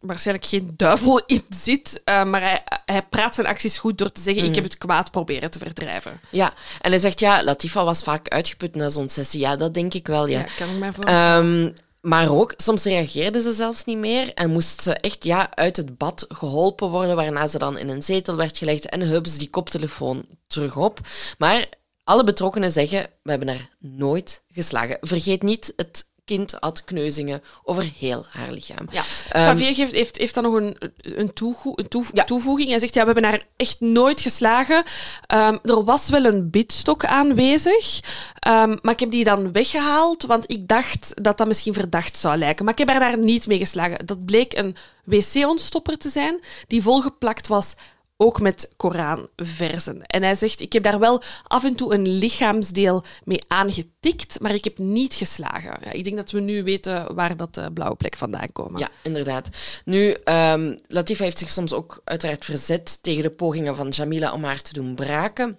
[0.00, 4.20] waarschijnlijk geen duivel in zit, uh, maar hij, hij praat zijn acties goed door te
[4.20, 4.48] zeggen mm.
[4.48, 6.20] ik heb het kwaad proberen te verdrijven.
[6.30, 9.40] Ja, en hij zegt ja, Latifa was vaak uitgeput na zo'n sessie.
[9.40, 10.38] Ja, dat denk ik wel, ja.
[10.38, 11.46] ja kan ik mij voorstellen.
[11.46, 15.76] Um, maar ook, soms reageerde ze zelfs niet meer en moest ze echt ja, uit
[15.76, 19.50] het bad geholpen worden, waarna ze dan in een zetel werd gelegd en ze die
[19.50, 21.00] koptelefoon terug op.
[21.38, 21.66] Maar
[22.04, 24.98] alle betrokkenen zeggen, we hebben haar nooit geslagen.
[25.00, 28.86] Vergeet niet het kind had kneuzingen over heel haar lichaam.
[28.90, 29.02] Ja.
[29.28, 31.30] Xavier geeft, heeft, heeft dan nog een, een,
[32.12, 32.24] ja.
[32.24, 32.68] toevoeging.
[32.68, 34.84] Hij zegt, ja, we hebben haar echt nooit geslagen.
[35.34, 38.00] Um, er was wel een bidstok aanwezig,
[38.48, 42.36] um, maar ik heb die dan weggehaald, want ik dacht dat dat misschien verdacht zou
[42.36, 42.64] lijken.
[42.64, 44.06] Maar ik heb haar daar niet mee geslagen.
[44.06, 47.74] Dat bleek een wc-ontstopper te zijn, die volgeplakt was
[48.16, 50.02] ook met Koranversen.
[50.02, 54.54] En hij zegt, ik heb daar wel af en toe een lichaamsdeel mee aangetikt, maar
[54.54, 55.78] ik heb niet geslagen.
[55.84, 58.80] Ja, ik denk dat we nu weten waar dat uh, blauwe plek vandaan komen.
[58.80, 59.48] Ja, inderdaad.
[59.84, 64.44] Nu, um, Latifa heeft zich soms ook uiteraard verzet tegen de pogingen van Jamila om
[64.44, 65.58] haar te doen braken.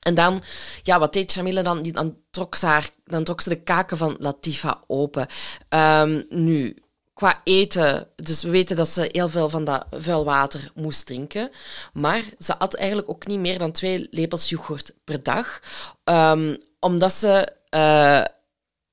[0.00, 0.42] En dan,
[0.82, 1.82] ja, wat deed Jamila dan?
[1.82, 5.26] Dan trok ze, haar, dan trok ze de kaken van Latifa open.
[5.68, 6.76] Um, nu,
[7.14, 11.50] qua eten, dus we weten dat ze heel veel van dat vuil water moest drinken.
[11.92, 15.60] Maar ze at eigenlijk ook niet meer dan twee lepels yoghurt per dag.
[16.04, 17.48] Um, omdat ze.
[17.70, 18.24] Uh,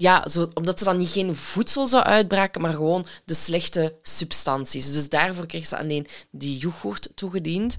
[0.01, 4.91] ja, zo, omdat ze dan niet geen voedsel zou uitbraken, maar gewoon de slechte substanties.
[4.93, 7.75] Dus daarvoor kreeg ze alleen die yoghurt toegediend.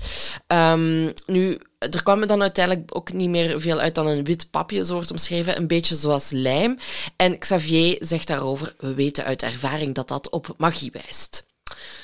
[0.47, 4.85] Um, nu, er kwam dan uiteindelijk ook niet meer veel uit dan een wit papje,
[4.85, 6.79] zo wordt omschreven, een beetje zoals lijm.
[7.17, 11.51] En Xavier zegt daarover, we weten uit ervaring dat dat op magie wijst.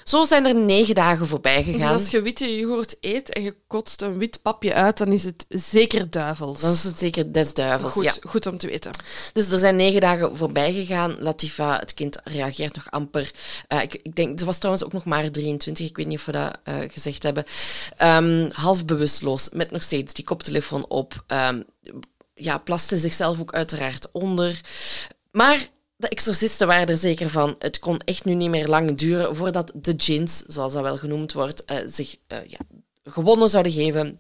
[0.05, 1.81] Zo zijn er negen dagen voorbij gegaan.
[1.81, 5.25] Dus als je witte yoghurt eet en je kotst een wit papje uit, dan is
[5.25, 6.61] het zeker duivels.
[6.61, 8.13] Dan is het zeker des duivels, goed, ja.
[8.21, 8.91] Goed om te weten.
[9.33, 11.15] Dus er zijn negen dagen voorbij gegaan.
[11.21, 13.31] Latifa, het kind, reageert nog amper.
[13.69, 16.25] Uh, ik, ik, denk, ze was trouwens ook nog maar 23, ik weet niet of
[16.25, 17.45] we dat uh, gezegd hebben.
[18.03, 21.25] Um, half bewusteloos, met nog steeds die koptelefoon op.
[21.27, 21.65] Um,
[22.35, 24.61] ja, plaste zichzelf ook uiteraard onder.
[25.31, 25.69] Maar
[25.99, 27.55] de exorcisten waren er zeker van.
[27.59, 31.33] Het kon echt nu niet meer lang duren voordat de djinns, zoals dat wel genoemd
[31.33, 32.59] wordt, uh, zich uh, ja,
[33.05, 34.19] gewonnen zouden geven.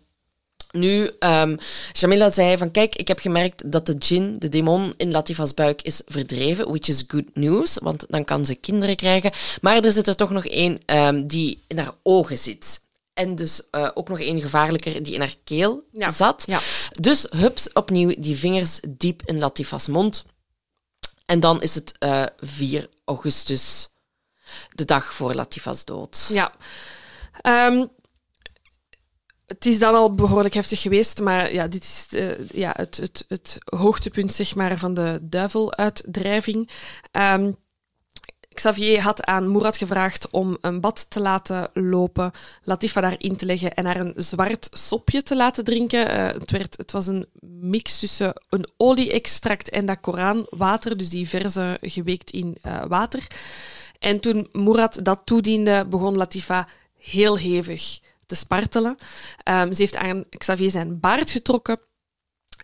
[0.73, 1.59] Nu, um,
[1.93, 5.83] Jamila zei van kijk, ik heb gemerkt dat de djinn, de demon in Latifa's buik
[5.83, 9.33] is verdreven, which is good news, want dan kan ze kinderen krijgen.
[9.61, 12.81] Maar er zit er toch nog één um, die in haar ogen zit.
[13.15, 16.11] En dus uh, ook nog één gevaarlijker die in haar keel ja.
[16.11, 16.45] zat.
[16.47, 16.61] Ja.
[17.01, 20.25] Dus hups, opnieuw die vingers diep in Latifa's mond.
[21.29, 23.89] En dan is het uh, 4 augustus,
[24.75, 26.31] de dag voor Latifa's dood.
[26.33, 26.53] Ja.
[27.43, 27.91] Um,
[29.47, 33.25] het is dan al behoorlijk heftig geweest, maar ja, dit is eh, ja, het, het,
[33.29, 36.71] het hoogtepunt zeg maar, van de duiveluitdrijving.
[37.11, 37.53] Ehm,
[38.59, 42.31] Xavier had aan Murat gevraagd om een bad te laten lopen,
[42.63, 46.09] Latifa daarin te leggen en haar een zwart sopje te laten drinken.
[46.09, 51.29] Eh, het, werd, het was een mix tussen een olie-extract en dat Koranwater, dus die
[51.29, 53.27] verse geweekt in eh, water.
[53.99, 58.97] En toen Murat dat toediende, begon Latifa heel hevig te spartelen.
[59.43, 61.81] Ehm, ze heeft aan Xavier zijn baard getrokken.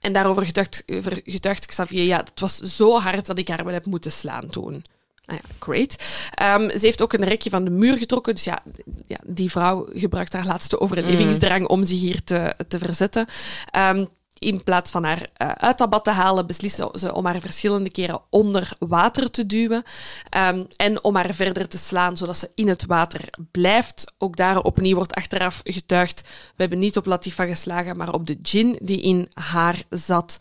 [0.01, 0.83] En daarover gedacht,
[1.25, 4.85] gedacht Xavier, ja, het was zo hard dat ik haar wel heb moeten slaan toen.
[5.27, 5.97] Ah ja, great.
[6.31, 8.35] Ehm, ze heeft ook een rekje van de muur getrokken.
[8.35, 8.63] Dus ja,
[9.07, 13.27] ja die vrouw gebruikt haar laatste overlevingsdrang om zich hier te, te verzetten.
[13.77, 14.09] Um,
[14.39, 17.91] in plaats van haar uh, uit dat bad te halen, beslissen ze om haar verschillende
[17.91, 19.83] keren onder water te duwen
[20.37, 24.13] um, en om haar verder te slaan, zodat ze in het water blijft.
[24.19, 26.21] Ook daar opnieuw wordt achteraf getuigd.
[26.23, 30.37] We hebben niet op Latifa geslagen, maar op de gin die in haar zat.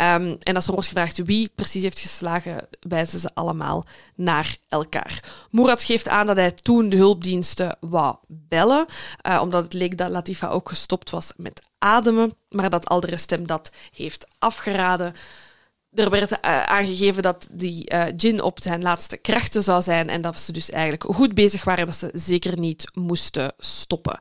[0.00, 3.84] Um, en als er wordt gevraagd wie precies heeft geslagen, wijzen ze allemaal
[4.14, 5.22] naar elkaar.
[5.50, 8.86] Murat geeft aan dat hij toen de hulpdiensten wou bellen,
[9.28, 13.46] uh, omdat het leek dat Latifa ook gestopt was met ademen, maar dat Aldere Stem
[13.46, 15.12] dat heeft afgeraden.
[15.92, 20.20] Er werd uh, aangegeven dat die uh, gin op zijn laatste krachten zou zijn en
[20.20, 24.18] dat ze dus eigenlijk goed bezig waren, dat ze zeker niet moesten stoppen.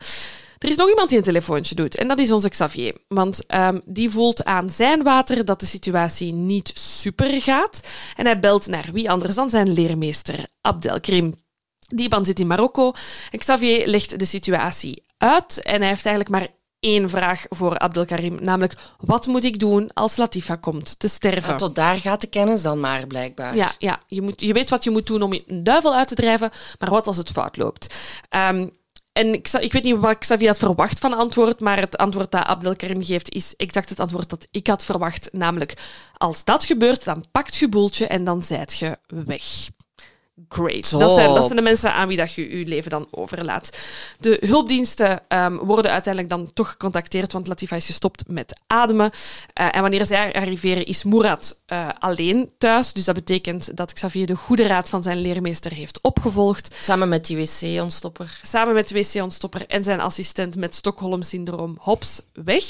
[0.58, 2.96] Er is nog iemand die een telefoontje doet en dat is onze Xavier.
[3.08, 7.82] Want um, die voelt aan zijn water dat de situatie niet super gaat.
[8.16, 11.34] En hij belt naar wie anders dan zijn leermeester Abdelkrim.
[11.80, 12.94] Die band zit in Marokko.
[13.38, 16.48] Xavier legt de situatie uit en hij heeft eigenlijk maar
[16.84, 21.52] één vraag voor Abdelkarim, namelijk wat moet ik doen als Latifa komt te sterven?
[21.52, 23.56] Ja, tot daar gaat de kennis dan maar, blijkbaar.
[23.56, 26.16] Ja, ja je, moet, je weet wat je moet doen om een duivel uit te
[26.16, 27.96] drijven, maar wat als het fout loopt?
[28.50, 28.72] Um,
[29.14, 32.46] en ik, ik, weet niet wat Xavier had verwacht van antwoord, maar het antwoord dat
[32.46, 35.30] Abdelkarim geeft is exact het antwoord dat ik had verwacht.
[35.32, 35.74] Namelijk,
[36.18, 39.44] als dat gebeurt, dan pakt je boeltje en dan zijt je weg.
[40.50, 40.92] Great.
[40.92, 43.78] Dat zijn, dat zijn, de mensen aan wie dat je je leven dan overlaat.
[44.20, 49.12] De hulpdiensten um, worden uiteindelijk dan toch gecontacteerd, want Latifa is gestopt met ademen.
[49.62, 52.94] Uh, en wanneer zij arriveren, is Murat uh, alleen thuis.
[52.94, 56.76] Dus dat betekent dat Xavier de goede raad van zijn leermeester heeft opgevolgd.
[56.82, 58.40] Samen met die wc-ontstopper.
[58.42, 62.64] Samen met de wc-ontstopper en zijn assistent met Stockholm-syndroom Hops weg.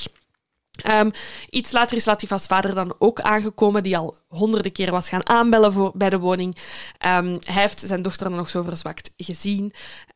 [0.89, 1.11] Um,
[1.49, 5.73] iets later is Latifa's vader dan ook aangekomen, die al honderden keer was gaan aanbellen
[5.73, 6.55] voor, bij de woning.
[7.07, 9.63] Um, hij heeft zijn dochter dan nog zo verzwakt gezien.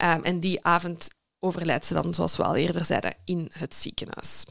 [0.03, 1.07] Um, en die avond
[1.39, 4.45] overlijdt ze dan, zoals we al eerder zeiden, in het ziekenhuis.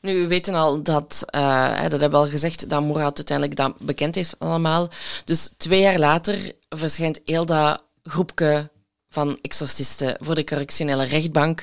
[0.00, 3.78] Nu, we weten al dat, uh, dat hebben we al gezegd, dat Mourad uiteindelijk dat
[3.78, 4.88] bekend heeft allemaal.
[5.24, 8.70] Dus twee jaar later verschijnt heel dat groepje
[9.08, 11.62] van exorcisten voor de correctionele rechtbank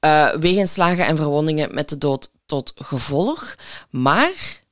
[0.00, 3.54] uh, wegens slagen en verwondingen met de dood tot gevolg.
[3.90, 4.64] Maar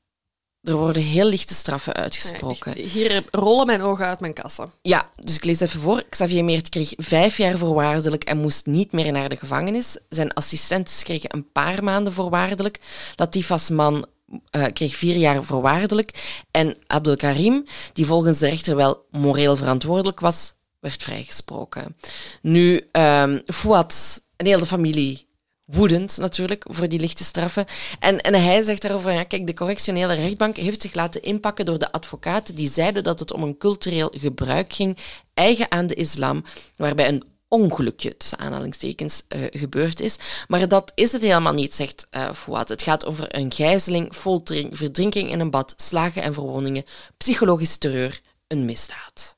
[0.62, 2.80] er worden heel lichte straffen uitgesproken.
[2.80, 4.72] Ja, hier rollen mijn ogen uit mijn kassen.
[4.82, 6.04] Ja, dus ik lees even voor.
[6.08, 9.98] Xavier Meert kreeg vijf jaar voorwaardelijk en moest niet meer naar de gevangenis.
[10.08, 12.80] Zijn assistenten kregen een paar maanden voorwaardelijk.
[13.16, 14.06] Latifas man
[14.50, 16.40] uh, kreeg vier jaar voorwaardelijk.
[16.50, 21.96] En Abdelkarim, die volgens de rechter wel moreel verantwoordelijk was, werd vrijgesproken.
[22.42, 25.26] Nu, um, Fouad, een hele familie
[25.64, 27.66] woedend natuurlijk voor die lichte straffen.
[27.98, 31.78] En, en hij zegt daarover, ja, kijk, de correctionele rechtbank heeft zich laten inpakken door
[31.78, 34.98] de advocaten die zeiden dat het om een cultureel gebruik ging,
[35.34, 36.44] eigen aan de islam,
[36.76, 40.16] waarbij een ongelukje, tussen aanhalingstekens, uh, gebeurd is.
[40.48, 42.68] Maar dat is het helemaal niet, zegt uh, Fouad.
[42.68, 46.84] Het gaat over een gijzeling, foltering, verdrinking in een bad, slagen en verwondingen,
[47.16, 49.36] psychologische terreur, een misdaad.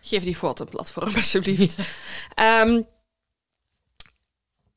[0.00, 1.78] Geef die Fouad een platform, alsjeblieft.
[2.40, 2.86] um,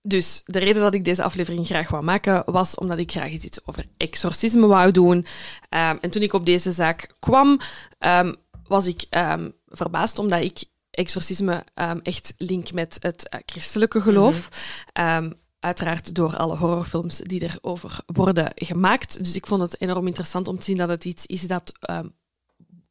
[0.09, 3.65] Dus de reden dat ik deze aflevering graag wou maken, was omdat ik graag iets
[3.65, 5.17] over exorcisme wou doen.
[5.17, 5.25] Um,
[5.69, 7.59] en toen ik op deze zaak kwam,
[7.99, 8.35] um,
[8.67, 11.63] was ik um, verbaasd, omdat ik exorcisme
[12.03, 14.49] echt link met het uh, christelijke geloof.
[14.93, 15.33] Mm -hmm.
[15.59, 19.23] Uiteraard door alle horrorfilms die erover worden gemaakt.
[19.23, 21.73] Dus ik vond het enorm interessant om te zien dat het iets is dat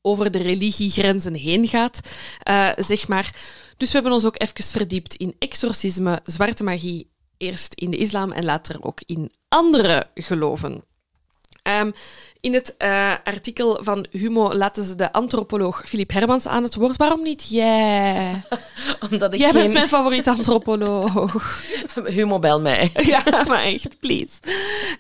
[0.03, 2.01] over de religiegrenzen heen gaat,
[2.51, 3.35] uh, zeg maar.
[3.79, 8.33] Dus we hebben ons ook even verdiept in exorcisme, zwarte magie, eerst in de islam
[8.33, 10.85] en later ook in andere geloven.
[11.63, 11.91] Ehm,
[12.41, 16.97] in het eh, artikel van Humo laten ze de antropoloog Filip Hermans aan het woord.
[16.97, 18.43] Waarom niet jij?
[19.11, 19.73] Omdat ik Jij bent geen...
[19.73, 21.61] mijn favoriete antropoloog.
[22.17, 22.91] Humo bel mij.
[23.15, 24.33] ja, maar echt, please.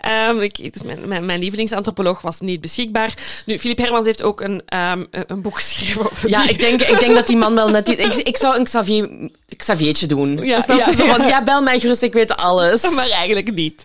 [0.00, 3.14] Ehm, ik, het is mijn, mijn, mijn lievelingsantropoloog was niet beschikbaar.
[3.46, 6.82] Nu, Filip Hermans heeft ook een, ehm, een boek geschreven over Ja, die- ik denk,
[6.82, 7.88] ik denk dat die man wel net...
[7.88, 10.36] Ik, ik zou een Xavier, Xaviertje doen.
[10.36, 11.14] Ja, Snap ja, Zo ja.
[11.14, 12.94] van, ja, bel mij gerust, ik weet alles.
[12.94, 13.82] Maar eigenlijk niet.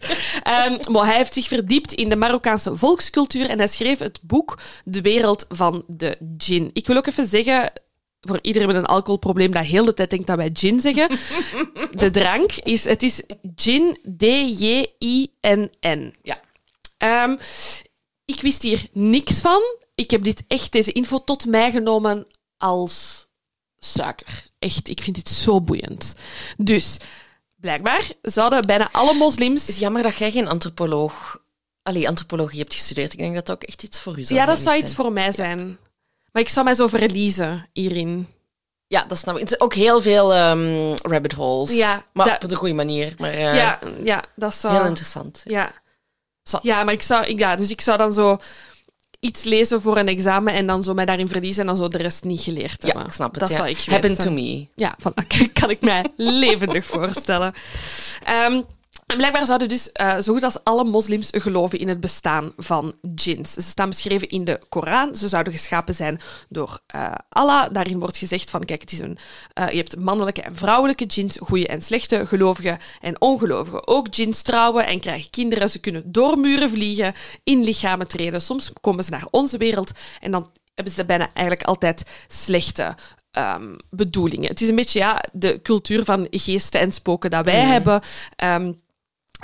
[0.91, 5.01] Maar hij heeft zich verdiept in de Marokkaanse volkscultuur en hij schreef het boek De
[5.01, 6.69] wereld van de gin.
[6.73, 7.71] Ik wil ook even zeggen,
[8.21, 11.09] voor iedereen met een alcoholprobleem dat heel de tijd denkt dat wij gin zeggen,
[12.01, 13.23] de drank is, het is
[13.55, 16.13] gin, D-J-I-N-N.
[16.21, 16.39] Ja.
[16.97, 17.35] Ehm,
[18.25, 19.61] ik wist hier niks van.
[19.95, 22.27] Ik heb dit echt, deze info tot mij genomen
[22.57, 23.27] als
[23.75, 24.45] suiker.
[24.59, 26.15] Echt, ik vind dit zo boeiend.
[26.57, 26.97] Dus,
[27.55, 29.79] blijkbaar zouden bijna alle Het is moslims...
[29.79, 31.41] jammer dat jij geen antropoloog...
[31.83, 33.13] Allee, antropologie hebt gestudeerd.
[33.13, 34.69] Ik denk dat dat ook echt iets voor u zou Ja, dat zijn.
[34.69, 35.77] zou iets voor mij zijn.
[36.31, 38.27] Maar ik zou mij zo verliezen hierin.
[38.87, 39.39] Ja, dat snap ik.
[39.39, 41.71] Het zijn ook heel veel ehm, rabbit holes.
[41.71, 43.13] Ja, maar dat- op de goede manier.
[43.17, 44.73] Maar eh, Ja, ja, dat zou...
[44.75, 45.41] heel interessant.
[45.43, 45.71] Ja.
[46.43, 46.59] Zo.
[46.61, 47.25] ja, maar ik zou...
[47.25, 48.37] ik- Ja, dus ik zou dan zo
[49.19, 51.97] iets lezen voor een examen en dan zo mij daarin verliezen en dan zo de
[51.97, 53.05] rest niet geleerd Ja, hebben.
[53.05, 53.39] ik snap het.
[53.39, 53.55] Dat ja.
[53.55, 54.15] zou ik zijn.
[54.17, 54.67] to me.
[54.75, 55.13] Ja, van,
[55.59, 57.53] kan ik mij levendig voorstellen.
[58.23, 58.61] Ehm,
[59.13, 62.95] en blijkbaar zouden dus eh, zo goed als alle moslims geloven in het bestaan van
[63.01, 63.53] djinns.
[63.53, 65.15] Ze staan beschreven in de Koran.
[65.15, 67.73] Ze zouden geschapen zijn door eh, Allah.
[67.73, 69.17] Daarin wordt gezegd van, kijk, het is een,
[69.53, 73.87] eh, je hebt mannelijke en vrouwelijke djinns, goede en slechte, gelovigen en ongelovigen.
[73.87, 75.69] Ook djinns trouwen en krijgen kinderen.
[75.69, 78.41] Ze kunnen door muren vliegen, in lichamen treden.
[78.41, 82.95] Soms komen ze naar onze wereld en dan hebben ze bijna eigenlijk altijd slechte
[83.31, 84.49] ehm, bedoelingen.
[84.49, 88.01] Het is een beetje ja, de cultuur van geesten en spoken dat wij hebben,
[88.35, 88.71] ehm,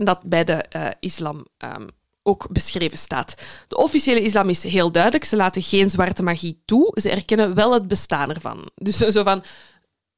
[0.06, 1.88] dat bij de eh, islam ehm,
[2.24, 3.36] ook beschreven staat.
[3.68, 5.24] De officiële islam is heel duidelijk.
[5.26, 6.98] Ze laten geen zwarte magie toe.
[7.02, 8.70] Ze erkennen wel het bestaan ervan.
[8.76, 9.44] Dus zo van...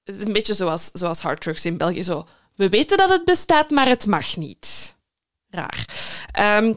[0.04, 2.04] Een beetje zoals, zoals hard drugs in België.
[2.04, 4.98] Zo, we weten dat het bestaat, maar het mag niet.
[5.50, 5.86] Raar.
[6.32, 6.74] Ehm,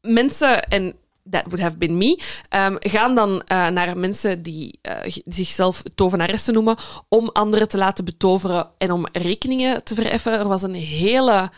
[0.00, 0.94] mensen, en
[1.30, 6.54] that would have been me, ehm, gaan dan eh, naar mensen die eh, zichzelf tovenaressen
[6.54, 6.76] noemen
[7.08, 10.32] om anderen te laten betoveren en om rekeningen te vereffen.
[10.32, 11.50] Er was een hele,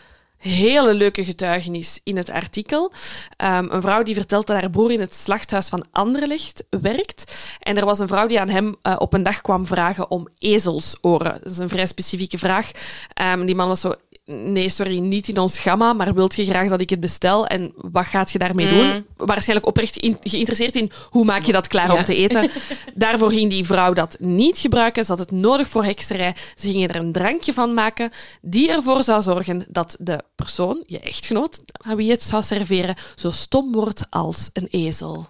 [0.45, 2.91] hele leuke getuigenis in het artikel.
[3.37, 7.57] Ehm, een vrouw die vertelt dat haar broer in het slachthuis van Anderlecht werkt.
[7.59, 10.27] En er was een vrouw die aan hem eh, op een dag kwam vragen om
[10.37, 11.39] ezelsoren.
[11.43, 12.71] Dat is een vrij specifieke vraag.
[13.13, 13.93] Ehm, die man was zo...
[14.25, 17.47] Nee, sorry, niet in ons gamma, maar wilt je graag dat ik het bestel?
[17.47, 19.05] En wat gaat je daarmee doen?
[19.17, 22.49] Waarschijnlijk oprecht in- geïnteresseerd in hoe maak je dat klaar om te eten.
[22.93, 25.05] Daarvoor ging die vrouw dat niet gebruiken.
[25.05, 26.35] Ze had het nodig voor hekserij.
[26.55, 28.09] Ze gingen er een drankje van maken
[28.41, 32.95] die ervoor zou zorgen dat de persoon, je echtgenoot, aan wie je het zou serveren,
[33.15, 35.27] zo stom wordt als een ezel.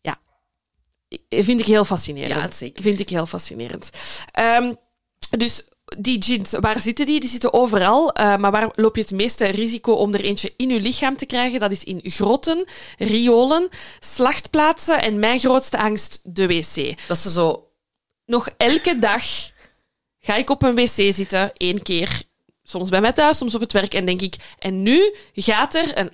[0.00, 0.16] Ja,
[1.28, 2.40] vind ik heel fascinerend.
[2.40, 2.82] Ja, zeker.
[2.82, 3.90] Vind ik heel fascinerend.
[4.30, 4.74] Ehm,
[5.30, 5.64] dus
[5.98, 7.20] die jeans, waar zitten die?
[7.20, 8.12] Die zitten overal.
[8.12, 11.26] eh, maar waar loop je het meeste risico om er eentje in je lichaam te
[11.26, 11.60] krijgen?
[11.60, 12.64] Dat is in grotten,
[12.98, 13.68] riolen,
[14.00, 16.98] slachtplaatsen en mijn grootste angst, de wc.
[17.08, 17.66] Dat ze zo...
[18.24, 19.24] Nog elke dag
[20.18, 22.22] ga ik op een wc zitten, één keer.
[22.62, 23.94] Soms bij mij thuis, soms op het werk.
[23.94, 26.12] En denk ik, en nu gaat er een,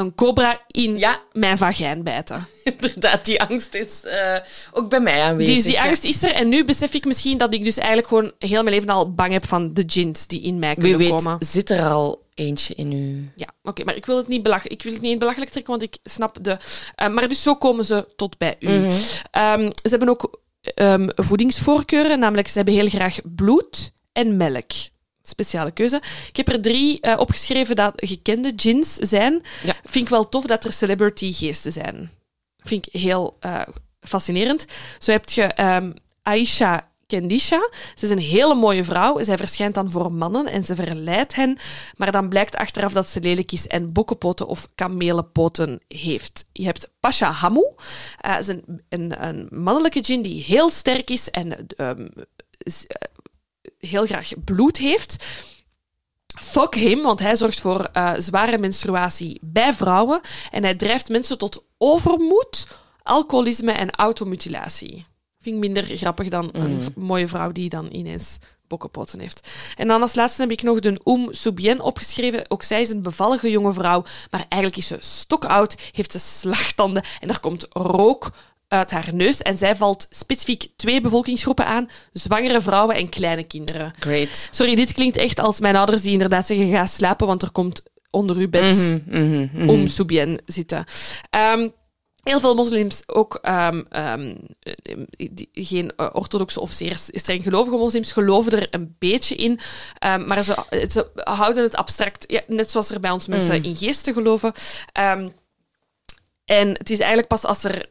[0.00, 1.20] een cobra in Ja.
[1.32, 2.46] mijn vagijn bijten.
[2.64, 4.36] Inderdaad, die angst is eh,
[4.72, 5.54] ook bij mij aanwezig.
[5.54, 5.84] Die, die ja.
[5.86, 6.32] angst is er.
[6.32, 9.32] En nu besef ik misschien dat ik dus eigenlijk gewoon heel mijn leven al bang
[9.32, 11.36] heb van de jeans die in mij Wie kunnen weet, komen.
[11.38, 13.30] zit er al eentje in u.
[13.36, 15.72] Ja, oké, maar ik wil het niet belach ik wil het niet in belachelijk trekken,
[15.78, 16.56] want ik snap de.
[16.94, 18.68] eh, maar dus zo komen ze tot bij u.
[18.78, 18.90] Mhm.
[19.30, 20.40] Ehm, ze hebben ook
[20.74, 24.70] ehm, voedingsvoorkeuren, namelijk ze hebben heel graag bloed en melk.
[25.30, 26.02] Speciale keuze.
[26.28, 29.42] Ik heb er drie eh, opgeschreven dat gekende gins zijn.
[29.64, 29.74] Ja.
[29.82, 32.10] Vind ik wel tof dat er celebrity geesten zijn.
[32.58, 33.62] Vind ik heel eh,
[34.00, 34.66] fascinerend.
[34.98, 37.70] Zo heb je ehm, Aisha Kendisha.
[37.94, 39.22] Ze is een hele mooie vrouw.
[39.22, 41.58] Zij verschijnt dan voor mannen en ze verleidt hen.
[41.96, 46.48] Maar dan blijkt achteraf dat ze lelijk is en bokkenpoten of kamelenpoten heeft.
[46.52, 47.64] Je hebt Pasha Hamu.
[48.18, 52.06] Eh, dat is een, een, een mannelijke djinn die heel sterk is en ehm,
[52.58, 52.72] eh,
[53.80, 55.24] heel graag bloed heeft.
[56.40, 60.20] Fuck hem, want hij zorgt voor eh, zware menstruatie bij vrouwen.
[60.50, 62.66] En hij drijft mensen tot overmoed,
[63.02, 65.04] alcoholisme en automutilatie.
[65.38, 69.48] Vind ik minder grappig dan een v- mooie vrouw die dan ineens bokkenpoten heeft.
[69.76, 72.50] En dan als laatste heb ik nog de Oum Soubien opgeschreven.
[72.50, 77.02] Ook zij is een bevallige jonge vrouw, maar eigenlijk is ze stokoud, heeft ze slagtanden
[77.20, 78.30] en er komt rook
[78.70, 79.42] uit haar neus.
[79.42, 83.92] En zij valt specifiek twee bevolkingsgroepen aan, zwangere vrouwen en kleine kinderen.
[83.98, 84.48] Great.
[84.50, 87.82] Sorry, dit klinkt echt als mijn ouders die inderdaad zeggen: ga slapen, want er komt
[88.10, 89.68] onder uw bed Mhm, mhm, mhm.
[89.68, 90.84] om Soubien zitten.
[91.30, 91.68] Ehm,
[92.22, 94.96] heel veel moslims, ook ehm, ehm, eh,
[95.30, 99.60] die- geen eh, orthodoxe of zeer streng gelovige moslims, geloven er een beetje in.
[100.26, 103.64] Maar ze, ze houden het abstract, ja, net zoals er bij ons mensen Mm.
[103.64, 104.52] in geesten geloven.
[106.44, 107.86] En het is eigenlijk pas als er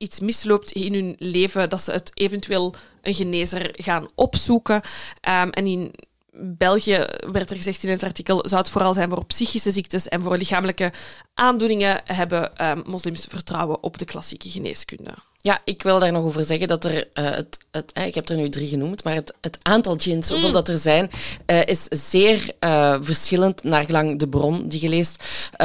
[0.00, 4.80] iets misloopt in hun leven dat ze het eventueel een genezer gaan opzoeken.
[5.20, 5.94] Ehm, en in
[6.32, 10.22] België werd er gezegd in het artikel, zou het vooral zijn voor psychische ziektes en
[10.22, 10.92] voor lichamelijke
[11.34, 15.14] aandoeningen hebben ehm, moslims vertrouwen op de klassieke geneeskunde.
[15.42, 18.28] Ja, ik wil daar nog over zeggen dat er, eh, het, het, eh, ik heb
[18.28, 20.32] er nu drie genoemd, maar het, het aantal djinns, Mm.
[20.32, 21.10] hoeveel dat er zijn,
[21.46, 25.24] eh, is zeer eh, verschillend naar gelang de bron die je leest.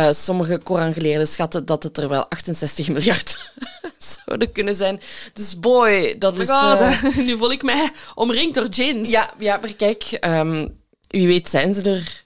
[0.09, 3.51] Sommige Korangeleerden schatten dat het er wel 68 miljard
[4.25, 5.01] zouden kunnen zijn.
[5.33, 6.49] Dus boy, dat Oh is...
[6.49, 9.09] god, nu voel ik mij omringd door djinns.
[9.09, 10.67] ja, ja, maar kijk, ehm,
[11.07, 12.23] wie weet zijn ze er.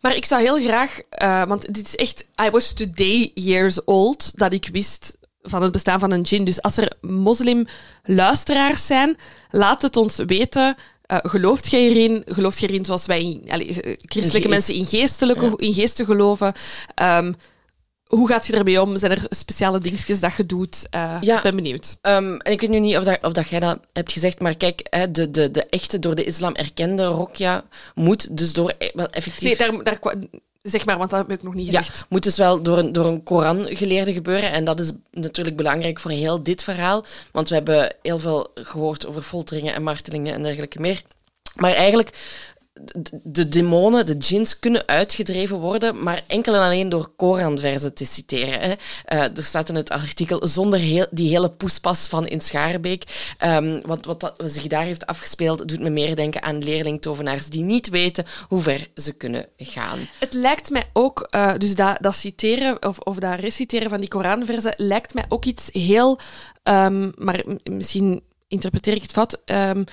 [0.00, 1.00] Maar ik zou heel graag,
[1.48, 6.00] want dit is echt, I was today years old dat ik wist van het bestaan
[6.00, 6.44] van een djinn.
[6.44, 9.16] Dus als er moslim-luisteraars zijn,
[9.50, 10.76] laat het ons weten.
[11.02, 12.22] Eh, gelooft jij erin?
[12.26, 15.52] Gelooft jij erin zoals wij, in, allee, eh, christelijke mensen, in, geestelijke, Ja.
[15.56, 16.52] in geesten geloven?
[16.94, 17.32] Ehm,
[18.06, 18.96] hoe gaat je ermee om?
[18.98, 20.86] Zijn er speciale dingetjes dat je doet?
[20.90, 21.36] Eh, Ja.
[21.36, 21.96] Ik ben benieuwd.
[22.00, 24.54] Ehm, en ik weet nu niet of, dat, of dat jij dat hebt gezegd, maar
[24.54, 27.64] kijk, hè, de, de, de echte door de islam erkende rokja
[27.94, 29.42] moet dus door wel effectief...
[29.42, 29.98] Nee, daar, daar,
[30.62, 32.06] zeg maar, want dat heb ik nog niet Ja, gezegd.
[32.08, 34.52] moet dus wel door een, door een Koran-geleerde gebeuren.
[34.52, 37.04] En dat is natuurlijk belangrijk voor heel dit verhaal.
[37.32, 41.02] Want we hebben heel veel gehoord over folteringen en martelingen en dergelijke meer.
[41.56, 42.10] Maar eigenlijk,
[42.72, 48.04] de, de demonen, de djinns, kunnen uitgedreven worden, maar enkel en alleen door Koranversen te
[48.04, 48.60] citeren.
[48.60, 48.74] Hè.
[49.04, 53.34] Eh, er staat in het artikel zonder heel, die hele poespas van in Schaarbeek.
[53.38, 57.62] Ehm, want wat dat, zich daar heeft afgespeeld, doet me meer denken aan leerlingtovenaars die
[57.62, 59.98] niet weten hoe ver ze kunnen gaan.
[60.18, 64.08] Het lijkt mij ook, eh, dus dat, dat citeren of, of dat reciteren van die
[64.08, 66.18] Koranversen lijkt mij ook iets heel,
[66.62, 69.84] ehm, maar misschien interpreteer ik het fout, ehm,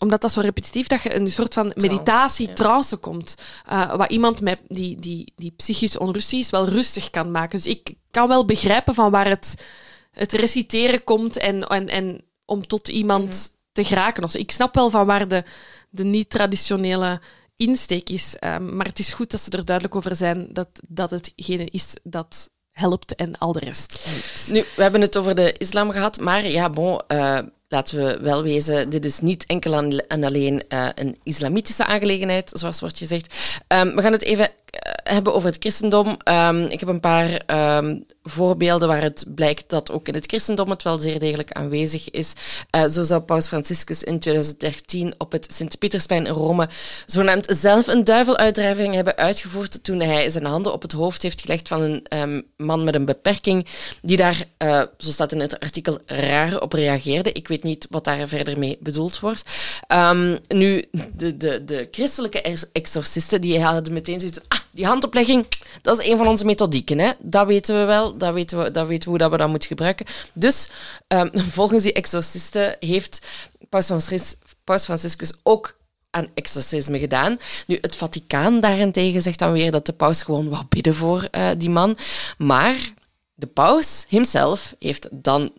[0.00, 2.54] omdat dat zo repetitief, dat je een soort van meditatie, ja.
[2.54, 3.34] trance komt,
[3.66, 7.56] eh, wat iemand met die, die, die psychisch onrustig is wel rustig kan maken.
[7.58, 9.64] Dus ik kan wel begrijpen van waar het,
[10.10, 14.24] het reciteren komt en, en, en om tot iemand te geraken.
[14.24, 14.34] Of.
[14.34, 15.44] Ik snap wel van waar de,
[15.90, 17.20] de niet-traditionele
[17.56, 18.36] insteek is.
[18.38, 21.94] ehm, maar het is goed dat ze er duidelijk over zijn dat, dat hetgene is
[22.02, 24.48] dat helpt en al de rest niet.
[24.52, 27.38] Nu, we hebben het over de islam gehad, maar ja, bon, eh,
[27.70, 32.50] laten we wel wezen, dit is niet enkel en en alleen eh, een islamitische aangelegenheid,
[32.54, 33.34] zoals wordt gezegd.
[33.66, 34.48] Ehm, we gaan het even
[35.04, 36.16] hebben over het christendom.
[36.22, 40.70] Ehm, ik heb een paar ehm, voorbeelden waar het blijkt dat ook in het christendom
[40.70, 42.32] het wel zeer degelijk aanwezig is.
[42.70, 46.68] Eh, zo zou Paus Franciscus in 2013 op het Sint-Pietersplein in Rome
[47.06, 51.68] zogenaamd zelf een duiveluitdrijving hebben uitgevoerd toen hij zijn handen op het hoofd heeft gelegd
[51.68, 53.66] van een ehm, man met een beperking
[54.02, 57.32] die daar, eh, zo staat in het artikel, raar op reageerde.
[57.32, 59.42] Ik weet niet wat daar verder mee bedoeld wordt.
[60.48, 65.46] Nu, de, de, de christelijke ex- exorcisten die hadden meteen zoiets ah, die handoplegging,
[65.82, 66.98] dat is een van onze methodieken.
[66.98, 67.12] Hè?
[67.18, 69.68] Dat weten we wel, dat weten we, dat weten we hoe dat we dat moeten
[69.68, 70.06] gebruiken.
[70.32, 70.68] Dus
[71.06, 73.26] ehm, volgens die exorcisten heeft
[73.68, 75.78] Paus Francis- Paus Franciscus ook
[76.10, 77.38] aan exorcisme gedaan.
[77.66, 81.48] Nu, het Vaticaan daarentegen zegt dan weer dat de paus gewoon wou bidden voor eh,
[81.56, 81.96] die man.
[82.38, 82.94] Maar
[83.34, 85.52] de paus himself heeft dan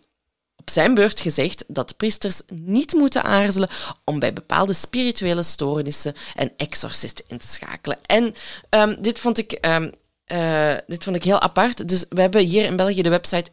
[0.62, 3.68] op zijn beurt gezegd dat priesters niet moeten aarzelen
[4.04, 7.98] om bij bepaalde spirituele stoornissen een exorcist in te schakelen.
[8.06, 8.34] En
[8.68, 9.52] ehm, dit vond ik...
[9.52, 9.90] ehm,
[10.24, 11.88] eh, dit vond ik heel apart.
[11.88, 13.50] Dus we hebben hier in België de website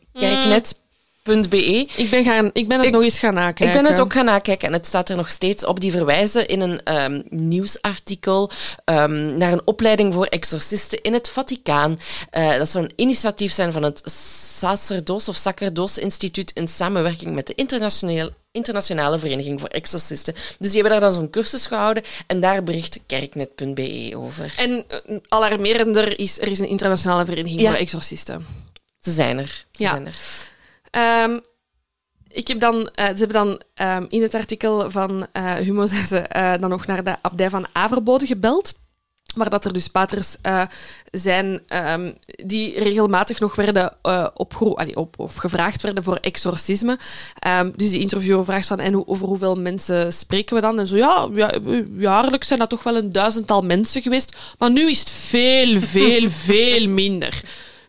[1.29, 1.87] kerknet.be.
[2.01, 3.65] Ik ben, gaan, ik ben het Ik- nog eens gaan nakijken.
[3.65, 5.79] Ik ben het ook gaan nakijken en het staat er nog steeds op.
[5.79, 8.51] Die verwijzen in een ehm, nieuwsartikel
[8.85, 11.99] ehm, naar een opleiding voor exorcisten in het Vaticaan.
[12.29, 14.01] Eh, dat zou een initiatief zijn van het
[14.59, 20.33] Sacerdoos of Sacerdoos Instituut in samenwerking met de internationale, internationale Vereniging voor Exorcisten.
[20.33, 24.53] Dus die hebben daar dan zo'n cursus gehouden en daar bericht kerknet.be over.
[24.57, 27.69] En eh, alarmerender is, er is een internationale vereniging Ja.
[27.69, 28.45] voor exorcisten.
[28.99, 29.65] Ze zijn er.
[29.71, 29.89] Ze Ja.
[29.89, 30.15] zijn er.
[30.91, 31.39] Ehm,
[32.29, 36.05] ik heb dan, eh, ze hebben dan ehm, in het artikel van eh, Humo zijn
[36.05, 38.73] ze, eh, dan nog naar de abdij van Averbode gebeld.
[39.35, 40.35] Maar dat er dus paters
[41.11, 42.11] zijn ehm,
[42.45, 46.97] die regelmatig nog werden uh, opgero- allee, op, of gevraagd werden voor exorcisme.
[47.75, 50.79] Dus die interviewer vraagt van, en over hoeveel mensen spreken we dan?
[50.79, 51.51] En zo, ja, ja,
[51.97, 54.37] jaarlijks zijn dat toch wel een duizendtal mensen geweest.
[54.57, 57.41] Maar nu is het veel, veel, veel minder.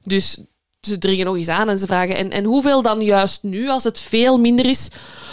[0.02, 0.38] Dus
[0.80, 3.84] ze dringen nog eens aan en ze vragen, en, en hoeveel dan juist nu, als
[3.84, 4.88] het veel minder is?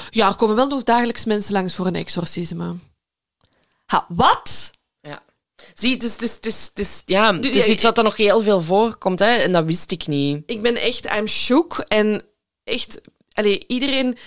[0.10, 2.76] Ja, er komen wel nog dagelijks mensen langs voor een exorcisme.
[3.86, 4.72] Ha, wat?
[5.02, 5.24] Ja.
[5.74, 8.62] Zie, dus, dus, dus, dus ja, het is ja, iets wat er nog heel veel
[8.62, 10.44] voorkomt, hè, en dat wist ik niet.
[10.46, 11.86] Ik ben echt, I'm shook.
[11.88, 12.26] En
[12.64, 13.02] echt,
[13.34, 14.18] allee, iedereen,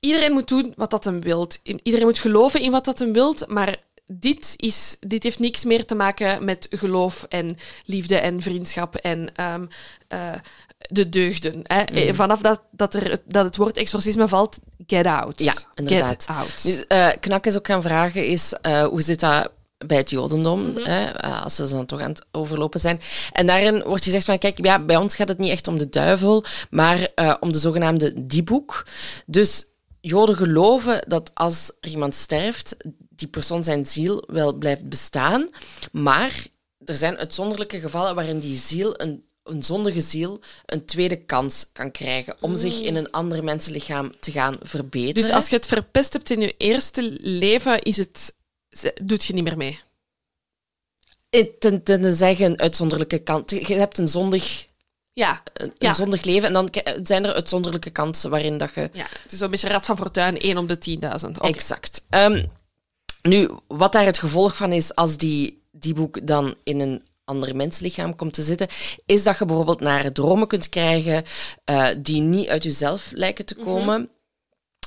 [0.00, 1.58] iedereen moet doen wat dat hem wilt.
[1.62, 5.84] Iedereen moet geloven in wat dat hem wilt, maar dit, is, dit heeft niks meer
[5.84, 9.66] te maken met geloof en liefde en vriendschap en ehm,
[10.08, 10.34] eh,
[10.88, 11.60] de deugden.
[11.62, 11.82] Hè.
[11.92, 12.14] Mhm.
[12.14, 15.42] Vanaf dat, dat, er, dat het woord exorcisme valt, get out.
[15.42, 16.08] Ja, inderdaad.
[16.08, 16.62] Get out.
[16.62, 19.50] Dus, eh, Knak is ook gaan vragen, is, eh, hoe zit dat
[19.86, 20.82] bij het jodendom, Mhm.
[20.84, 23.00] hè, eh, als we dan toch aan het overlopen zijn.
[23.32, 25.88] En daarin wordt gezegd van, kijk, ja, bij ons gaat het niet echt om de
[25.88, 28.86] duivel, maar eh, om de zogenaamde dieboek.
[29.26, 29.64] Dus
[30.00, 32.76] joden geloven dat als er iemand sterft,
[33.10, 35.48] die persoon zijn ziel wel blijft bestaan,
[35.92, 36.46] maar
[36.84, 41.90] er zijn uitzonderlijke gevallen waarin die ziel een een zondige ziel een tweede kans kan
[41.90, 45.22] krijgen om zich in een ander mensenlichaam te gaan verbeteren.
[45.22, 48.34] Dus als je het verpest hebt in je eerste leven, is het,
[49.02, 49.80] doet je niet meer mee.
[51.30, 53.50] Eh, ten, tenzij je een uitzonderlijke kant...
[53.50, 54.66] Je hebt een zondig,
[55.12, 55.88] Ja, een, Ja.
[55.88, 58.90] een zondig leven en dan k- zijn er uitzonderlijke kansen waarin dat je...
[58.92, 59.06] ja.
[59.22, 61.28] het is zo'n beetje Rad van Fortuin, 1 op de 10.000.
[61.28, 61.46] Oké.
[61.48, 62.04] Exact.
[62.10, 62.46] Ehm,
[63.22, 67.02] nu, wat daar het gevolg van is als die, die boek dan in een
[67.32, 68.68] ander menslichaam komt te zitten,
[69.06, 71.24] is dat je bijvoorbeeld naar dromen kunt krijgen
[71.64, 74.10] eh, die niet uit jezelf lijken te komen.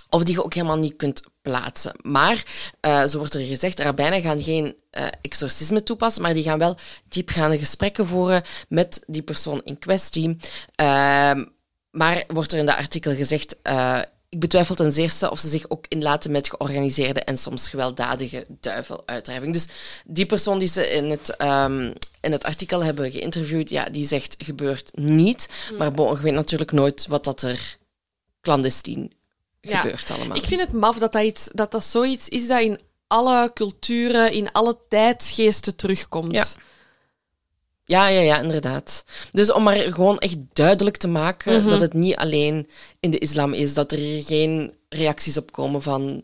[0.10, 1.96] Of die je ook helemaal niet kunt plaatsen.
[2.02, 2.44] Maar,
[2.80, 6.78] eh, zo wordt er gezegd, rabbijnen gaan geen eh, exorcisme toepassen, maar die gaan wel
[7.08, 10.38] diepgaande gesprekken voeren met die persoon in kwestie.
[10.76, 11.46] Ehm,
[11.92, 13.56] maar wordt er in dat artikel gezegd,
[14.30, 19.54] ik betwijfel ten zeerste of ze zich ook inlaten met georganiseerde en soms gewelddadige duiveluitdrijving.
[19.54, 19.68] Dus
[20.06, 24.36] die persoon die ze in het, ehm, in het artikel hebben geïnterviewd, ja, die zegt
[24.38, 25.50] gebeurt niet.
[25.78, 27.78] Maar bon, je weet natuurlijk nooit wat dat er
[28.42, 29.14] clandestien
[29.62, 29.80] Ja.
[29.80, 30.38] gebeurt allemaal.
[30.38, 34.32] Ik vind het maf dat dat, iets, dat dat zoiets is dat in alle culturen,
[34.32, 36.32] in alle tijdsgeesten terugkomt.
[36.32, 36.46] Ja.
[37.86, 39.04] Ja, ja, ja, inderdaad.
[39.32, 41.70] Dus om maar gewoon echt duidelijk te maken Mhm.
[41.70, 42.68] dat het niet alleen
[43.00, 46.24] in de islam is, dat er hier geen reacties op komen van,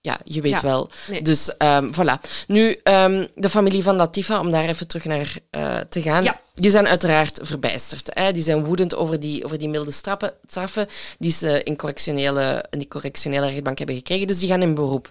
[0.00, 0.90] ja, je weet Ja, wel.
[1.10, 1.22] nee.
[1.22, 2.20] Dus ehm, voilà.
[2.46, 6.40] Nu, ehm, de familie van Latifa, om daar even terug naar eh, te gaan, Ja.
[6.54, 8.10] die zijn uiteraard verbijsterd.
[8.12, 8.32] Hè?
[8.32, 10.86] Die zijn woedend over die, over die milde straffen, straffen
[11.18, 14.26] die ze in, correctionele, in die correctionele rechtbank hebben gekregen.
[14.26, 15.10] Dus die gaan in beroep.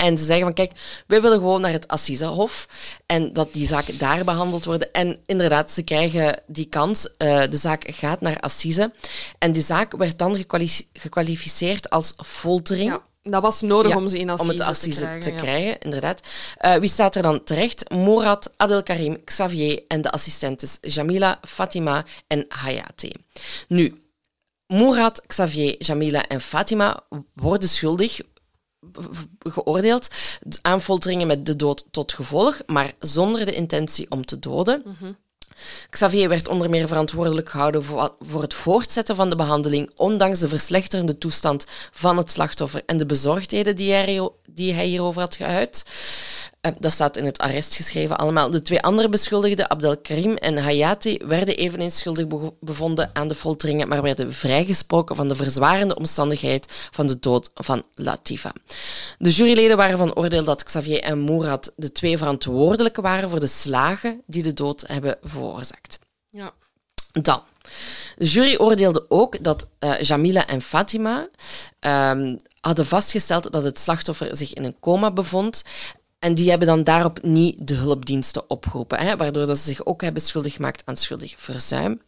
[0.00, 0.72] En ze zeggen van, kijk,
[1.06, 2.66] wij willen gewoon naar het Assisehof
[3.06, 4.92] en dat die zaken daar behandeld worden.
[4.92, 7.16] En inderdaad, ze krijgen die kans.
[7.16, 8.92] Eh, de zaak gaat naar Assise.
[9.38, 12.90] En die zaak werd dan gekwali- gekwalificeerd als foltering.
[12.90, 15.22] Ja, dat was nodig Ja, om ze in assise, om het assise te krijgen.
[15.22, 15.36] te ja.
[15.40, 16.20] krijgen, inderdaad.
[16.56, 17.90] Eh, wie staat er dan terecht?
[17.90, 23.12] Morad, Abdelkarim, Xavier en de assistentes Jamila, Fatima en Hayate.
[23.68, 24.00] Nu,
[24.66, 27.00] Morad, Xavier, Jamila en Fatima
[27.34, 28.20] worden schuldig
[29.38, 30.08] geoordeeld
[30.62, 34.82] aan folteringen met de dood tot gevolg, maar zonder de intentie om te doden.
[35.90, 41.18] Xavier werd onder meer verantwoordelijk gehouden voor, het voortzetten van de behandeling, ondanks de verslechterende
[41.18, 45.84] toestand van het slachtoffer en de bezorgdheden die hij, die hij hierover had geuit.
[46.60, 48.50] Eh, dat staat in het arrest geschreven allemaal.
[48.50, 53.88] De twee andere beschuldigden, Abdelkarim en Hayati, werden eveneens schuldig be- bevonden aan de folteringen,
[53.88, 58.52] maar werden vrijgesproken van de verzwarende omstandigheid van de dood van Latifa.
[59.18, 63.46] De juryleden waren van oordeel dat Xavier en Mourad de twee verantwoordelijke waren voor de
[63.46, 65.98] slagen die de dood hebben veroorzaakt.
[66.30, 66.52] Ja.
[67.12, 67.42] Dan.
[68.16, 71.28] De jury oordeelde ook dat eh, Jamila en Fatima
[71.80, 75.62] ehm, hadden vastgesteld dat het slachtoffer zich in een coma bevond.
[76.20, 80.02] En die hebben dan daarop niet de hulpdiensten opgeroepen, hè, waardoor dat ze zich ook
[80.02, 82.00] hebben schuldig gemaakt aan schuldig verzuim.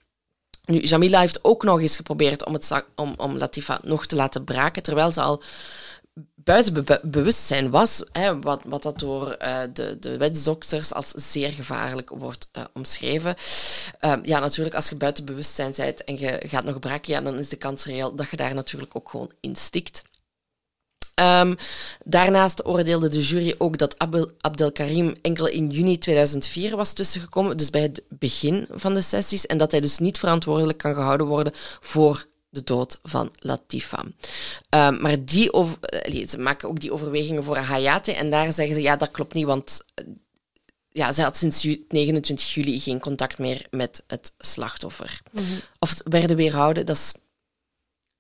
[0.64, 4.44] Nu, Jamila heeft ook nog eens geprobeerd om, het, om, om Latifa nog te laten
[4.44, 5.42] braken, terwijl ze al
[6.34, 11.50] buiten be- bewustzijn was, hè, wat, wat dat door eh, de, de wetsdokters als zeer
[11.50, 13.34] gevaarlijk wordt eh, omschreven.
[13.98, 17.48] Ehm, ja, natuurlijk, als je buiten bewustzijn bent en je gaat nog braken, dan is
[17.48, 19.56] de kans reëel dat je daar natuurlijk ook gewoon in
[21.14, 21.54] Ehm,
[22.04, 27.70] daarnaast oordeelde de jury ook dat Abdel, Abdelkarim enkel in juni 2004 was tussengekomen, dus
[27.70, 31.52] bij het begin van de sessies, en dat hij dus niet verantwoordelijk kan gehouden worden
[31.80, 34.04] voor de dood van Latifa.
[34.68, 38.82] Ehm, maar die eh, ze maken ook die overwegingen voor Hayate, en daar zeggen ze,
[38.82, 40.04] ja, dat klopt niet, want eh,
[40.88, 45.20] ja, ze had sinds ju- 29 juli geen contact meer met het slachtoffer.
[45.78, 47.14] Of het werden weerhouden, dat is...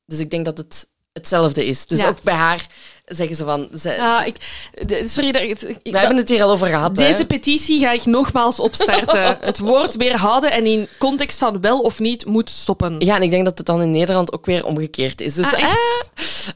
[0.06, 1.86] Dus ik denk dat het hetzelfde is.
[1.86, 2.08] Dus Ja.
[2.08, 2.66] ook bij haar
[3.04, 3.68] zeggen ze van...
[3.78, 4.36] Ze, Ah, ik,
[5.04, 7.06] sorry, dat, ik, we hebben het hier al over gehad, hè.
[7.06, 9.38] Deze petitie ga ik nogmaals opstarten.
[9.40, 13.00] het woord weerhouden en in context van wel of niet moet stoppen.
[13.00, 15.34] Ja, en ik denk dat het dan in Nederland ook weer omgekeerd is.
[15.34, 16.10] Dus, Ah, echt?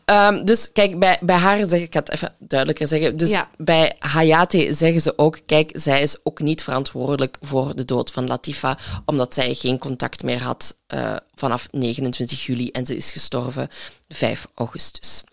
[0.05, 3.17] eh, ehm, dus kijk, bij, bij haar zeg ik, het even duidelijker zeggen.
[3.17, 3.49] Dus Ja.
[3.57, 8.27] bij Hayate zeggen ze ook, kijk, zij is ook niet verantwoordelijk voor de dood van
[8.27, 13.69] Latifa, omdat zij geen contact meer had eh, vanaf 29 juli en ze is gestorven
[14.09, 15.25] 5 augustus.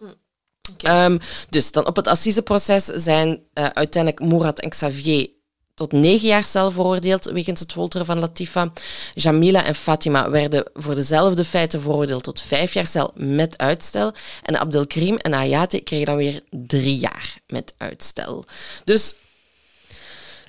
[0.77, 1.17] Ehm,
[1.49, 5.29] dus dan op het assiseproces zijn eh, uiteindelijk Murat en Xavier
[5.75, 8.71] tot negen jaar cel veroordeeld wegens het folteren van Latifa.
[9.13, 14.13] Jamila en Fatima werden voor dezelfde feiten veroordeeld tot vijf jaar cel met uitstel.
[14.43, 18.45] En Abdelkrim en Hayate kregen dan weer drie jaar met uitstel.
[18.83, 19.15] Dus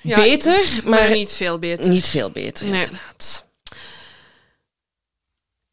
[0.01, 1.89] Ja, beter, maar, maar niet veel beter.
[1.89, 2.83] niet veel beter, Nee.
[2.83, 3.44] inderdaad.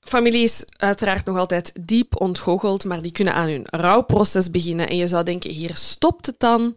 [0.02, 4.88] Familie is uiteraard nog altijd diep ontgoocheld, maar die kunnen aan hun rouwproces beginnen.
[4.88, 6.76] En je zou denken, hier stopt het dan.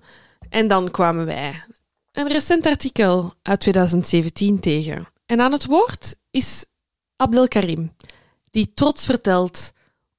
[0.50, 1.64] En dan kwamen wij
[2.12, 5.08] een recent artikel uit 2017 tegen.
[5.26, 6.66] En aan het woord is
[7.16, 7.96] Abdelkarim,
[8.52, 9.72] die trots vertelt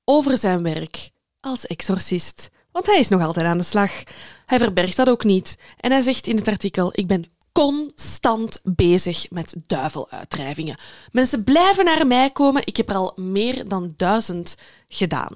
[0.04, 2.50] over zijn werk als exorcist.
[2.72, 4.02] Want hij is nog altijd aan de slag.
[4.46, 5.56] Hij verbergt dat ook niet.
[5.76, 7.24] En hij zegt in het artikel: Ik ben
[7.56, 10.76] constant bezig met duiveluitdrijvingen.
[11.12, 12.62] Mensen blijven naar mij komen.
[12.66, 14.56] Ik heb er al meer dan duizend
[14.88, 15.32] gedaan.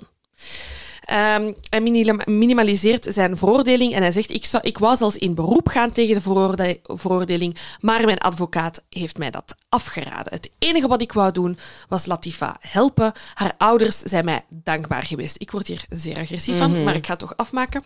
[1.01, 5.35] Ehm, hij minima- minimaliseert zijn veroordeling en hij zegt: ik, zou, ik wou zelfs in
[5.35, 10.33] beroep gaan tegen de veroorde- veroordeling, maar mijn advocaat heeft mij dat afgeraden.
[10.33, 11.59] Het enige wat ik wou doen
[11.89, 13.12] was Latifa helpen.
[13.35, 15.37] Haar ouders zijn mij dankbaar geweest.
[15.39, 17.83] Ik word hier zeer agressief van, maar ik ga het toch afmaken.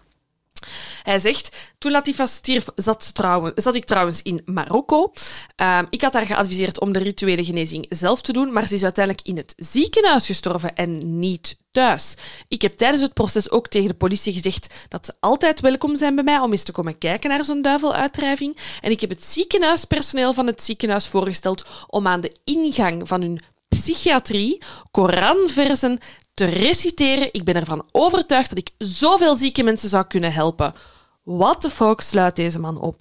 [1.03, 3.13] Hij zegt, toen Latifa stierf, zat,
[3.55, 5.13] zat ik trouwens in Marokko.
[5.57, 8.83] Ehm, ik had haar geadviseerd om de rituele genezing zelf te doen, maar ze is
[8.83, 12.15] uiteindelijk in het ziekenhuis gestorven en niet thuis.
[12.49, 16.15] Ik heb tijdens het proces ook tegen de politie gezegd dat ze altijd welkom zijn
[16.15, 18.57] bij mij om eens te komen kijken naar zo'n duiveluitdrijving.
[18.81, 23.43] En ik heb het ziekenhuispersoneel van het ziekenhuis voorgesteld om aan de ingang van hun
[23.69, 25.99] psychiatrie Koranversen
[26.35, 27.29] te reciteren.
[27.33, 30.75] Ik ben ervan overtuigd dat ik zoveel zieke mensen zou kunnen helpen.
[31.23, 33.01] What the fuck sluit deze man op?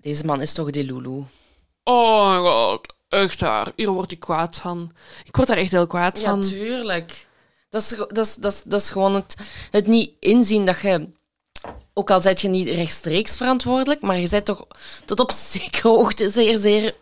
[0.00, 1.24] Deze man is toch de Lulu.
[1.84, 3.72] Oh my god, echt waar.
[3.76, 4.92] Hier word ik kwaad van.
[5.24, 6.40] Ik word daar echt heel kwaad Ja, van.
[6.40, 7.28] tuurlijk.
[7.70, 9.36] Dat is, dat is, dat is, dat is gewoon het,
[9.70, 11.08] het niet inzien dat je...
[11.94, 14.66] Ook al zijt je niet rechtstreeks verantwoordelijk, maar je bent toch
[15.04, 16.94] tot op zekere hoogte zeer, zeer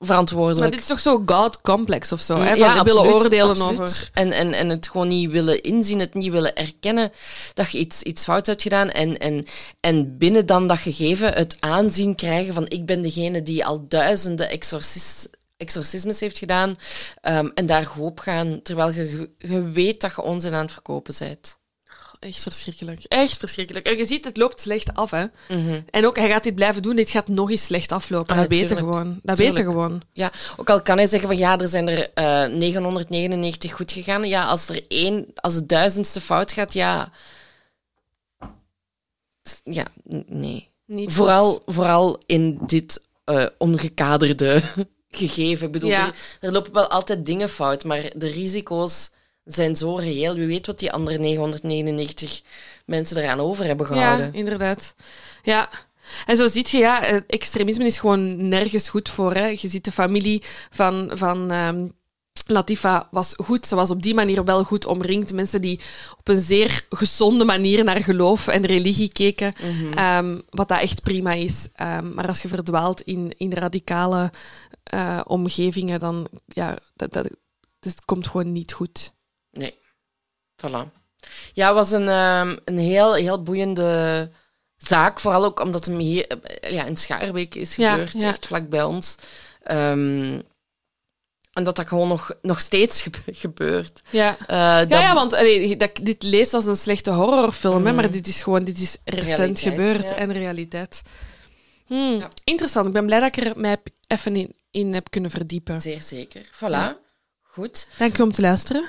[0.00, 0.70] Maar verantwoordelijk.
[0.70, 2.36] dit is toch zo God complex of zo?
[2.36, 2.48] Hè?
[2.48, 3.80] Van, Ja, we willen absoluut, oordelen absoluut.
[3.80, 4.10] over.
[4.12, 7.12] En, en, en het gewoon niet willen inzien, het niet willen erkennen
[7.54, 8.90] dat je iets, iets fout hebt gedaan.
[8.90, 9.44] En, en,
[9.80, 14.48] en binnen dan dat gegeven het aanzien krijgen van ik ben degene die al duizenden
[14.50, 16.74] exorcis, exorcismes heeft gedaan.
[17.20, 20.72] ehm, en daar goed op gaan, terwijl je, je weet dat je onzin aan het
[20.72, 21.58] verkopen bent.
[22.20, 23.04] Echt verschrikkelijk.
[23.04, 23.86] Echt verschrikkelijk.
[23.86, 25.10] En je ziet, het loopt slecht af.
[25.10, 25.24] Hè?
[25.48, 25.80] Mhm.
[25.90, 26.96] En ook, hij gaat dit blijven doen.
[26.96, 28.34] Dit gaat nog eens slecht aflopen.
[28.34, 29.20] Ah, dat weten gewoon.
[29.22, 30.02] Dat weten gewoon.
[30.12, 34.28] Ja, ook al kan hij zeggen van ja, er zijn er eh 999 goed gegaan.
[34.28, 37.12] Ja, als er één, als het duizendste fout gaat, ja.
[39.64, 39.86] Ja,
[40.26, 40.68] nee.
[40.86, 44.62] Niet Vooral, vooral in dit eh, ongekaderde
[45.10, 45.66] gegeven.
[45.66, 46.06] Ik bedoel, Ja.
[46.06, 49.10] er, er lopen wel altijd dingen fout, maar de risico's
[49.54, 50.34] zijn zo reëel.
[50.34, 52.42] Wie weet wat die andere 999
[52.84, 54.26] mensen eraan over hebben gehouden.
[54.26, 54.94] Ja, inderdaad.
[55.42, 55.68] Ja.
[56.26, 59.34] En zo ziet je, ja, extremisme is gewoon nergens goed voor.
[59.34, 59.46] Hè.
[59.46, 61.86] Je ziet de familie van, van ehm,
[62.46, 63.66] Latifa was goed.
[63.66, 65.32] Ze was op die manier wel goed omringd.
[65.32, 65.80] Mensen die
[66.18, 69.52] op een zeer gezonde manier naar geloof en religie keken.
[69.94, 71.68] Ehm, wat dat echt prima is.
[71.74, 74.32] Ehm, maar als je verdwaalt in, in radicale
[74.82, 77.30] eh, omgevingen, dan ja, dat, dat,
[77.80, 79.14] het komt gewoon niet goed.
[79.50, 79.78] Nee.
[80.56, 80.92] Voilà.
[81.52, 84.30] Ja, het was een, ehm, een heel, heel boeiende
[84.76, 85.20] zaak.
[85.20, 88.28] Vooral ook omdat hem hier eh, ja, in Schaarbeek is gebeurd, ja.
[88.28, 89.16] echt vlak bij ons.
[89.62, 90.40] Ehm,
[91.52, 94.02] en dat dat gewoon nog, nog steeds gebe- gebeurt.
[94.10, 94.36] Ja.
[94.38, 98.10] Eh, Ja, dat- ja, want allee, dat, dit leest als een slechte horrorfilm, hè, maar
[98.10, 99.26] dit is gewoon dit is recent.
[99.38, 100.14] Realiteit, gebeurd ja.
[100.16, 101.02] en realiteit.
[101.86, 102.22] Hmm.
[102.44, 102.86] Interessant.
[102.86, 105.80] Ik ben blij dat ik er mij even in, in heb kunnen verdiepen.
[105.80, 106.44] Zeer zeker.
[106.54, 106.96] Voilà.
[107.42, 107.88] Goed.
[107.98, 108.84] Dank u om te luisteren.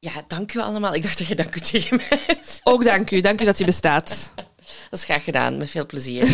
[0.00, 0.94] Ja, dank u allemaal.
[0.94, 2.38] Ik dacht dat je dank u tegen mij.
[2.62, 3.20] Ook dank u.
[3.20, 4.32] Dank u dat u bestaat.
[4.90, 5.56] Dat is graag gedaan.
[5.56, 6.22] Met veel plezier.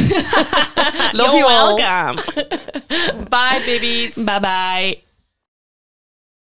[1.12, 1.74] Love you all.
[1.74, 2.22] welcome.
[3.28, 4.24] Bye, babies.
[4.24, 5.13] Bye bye.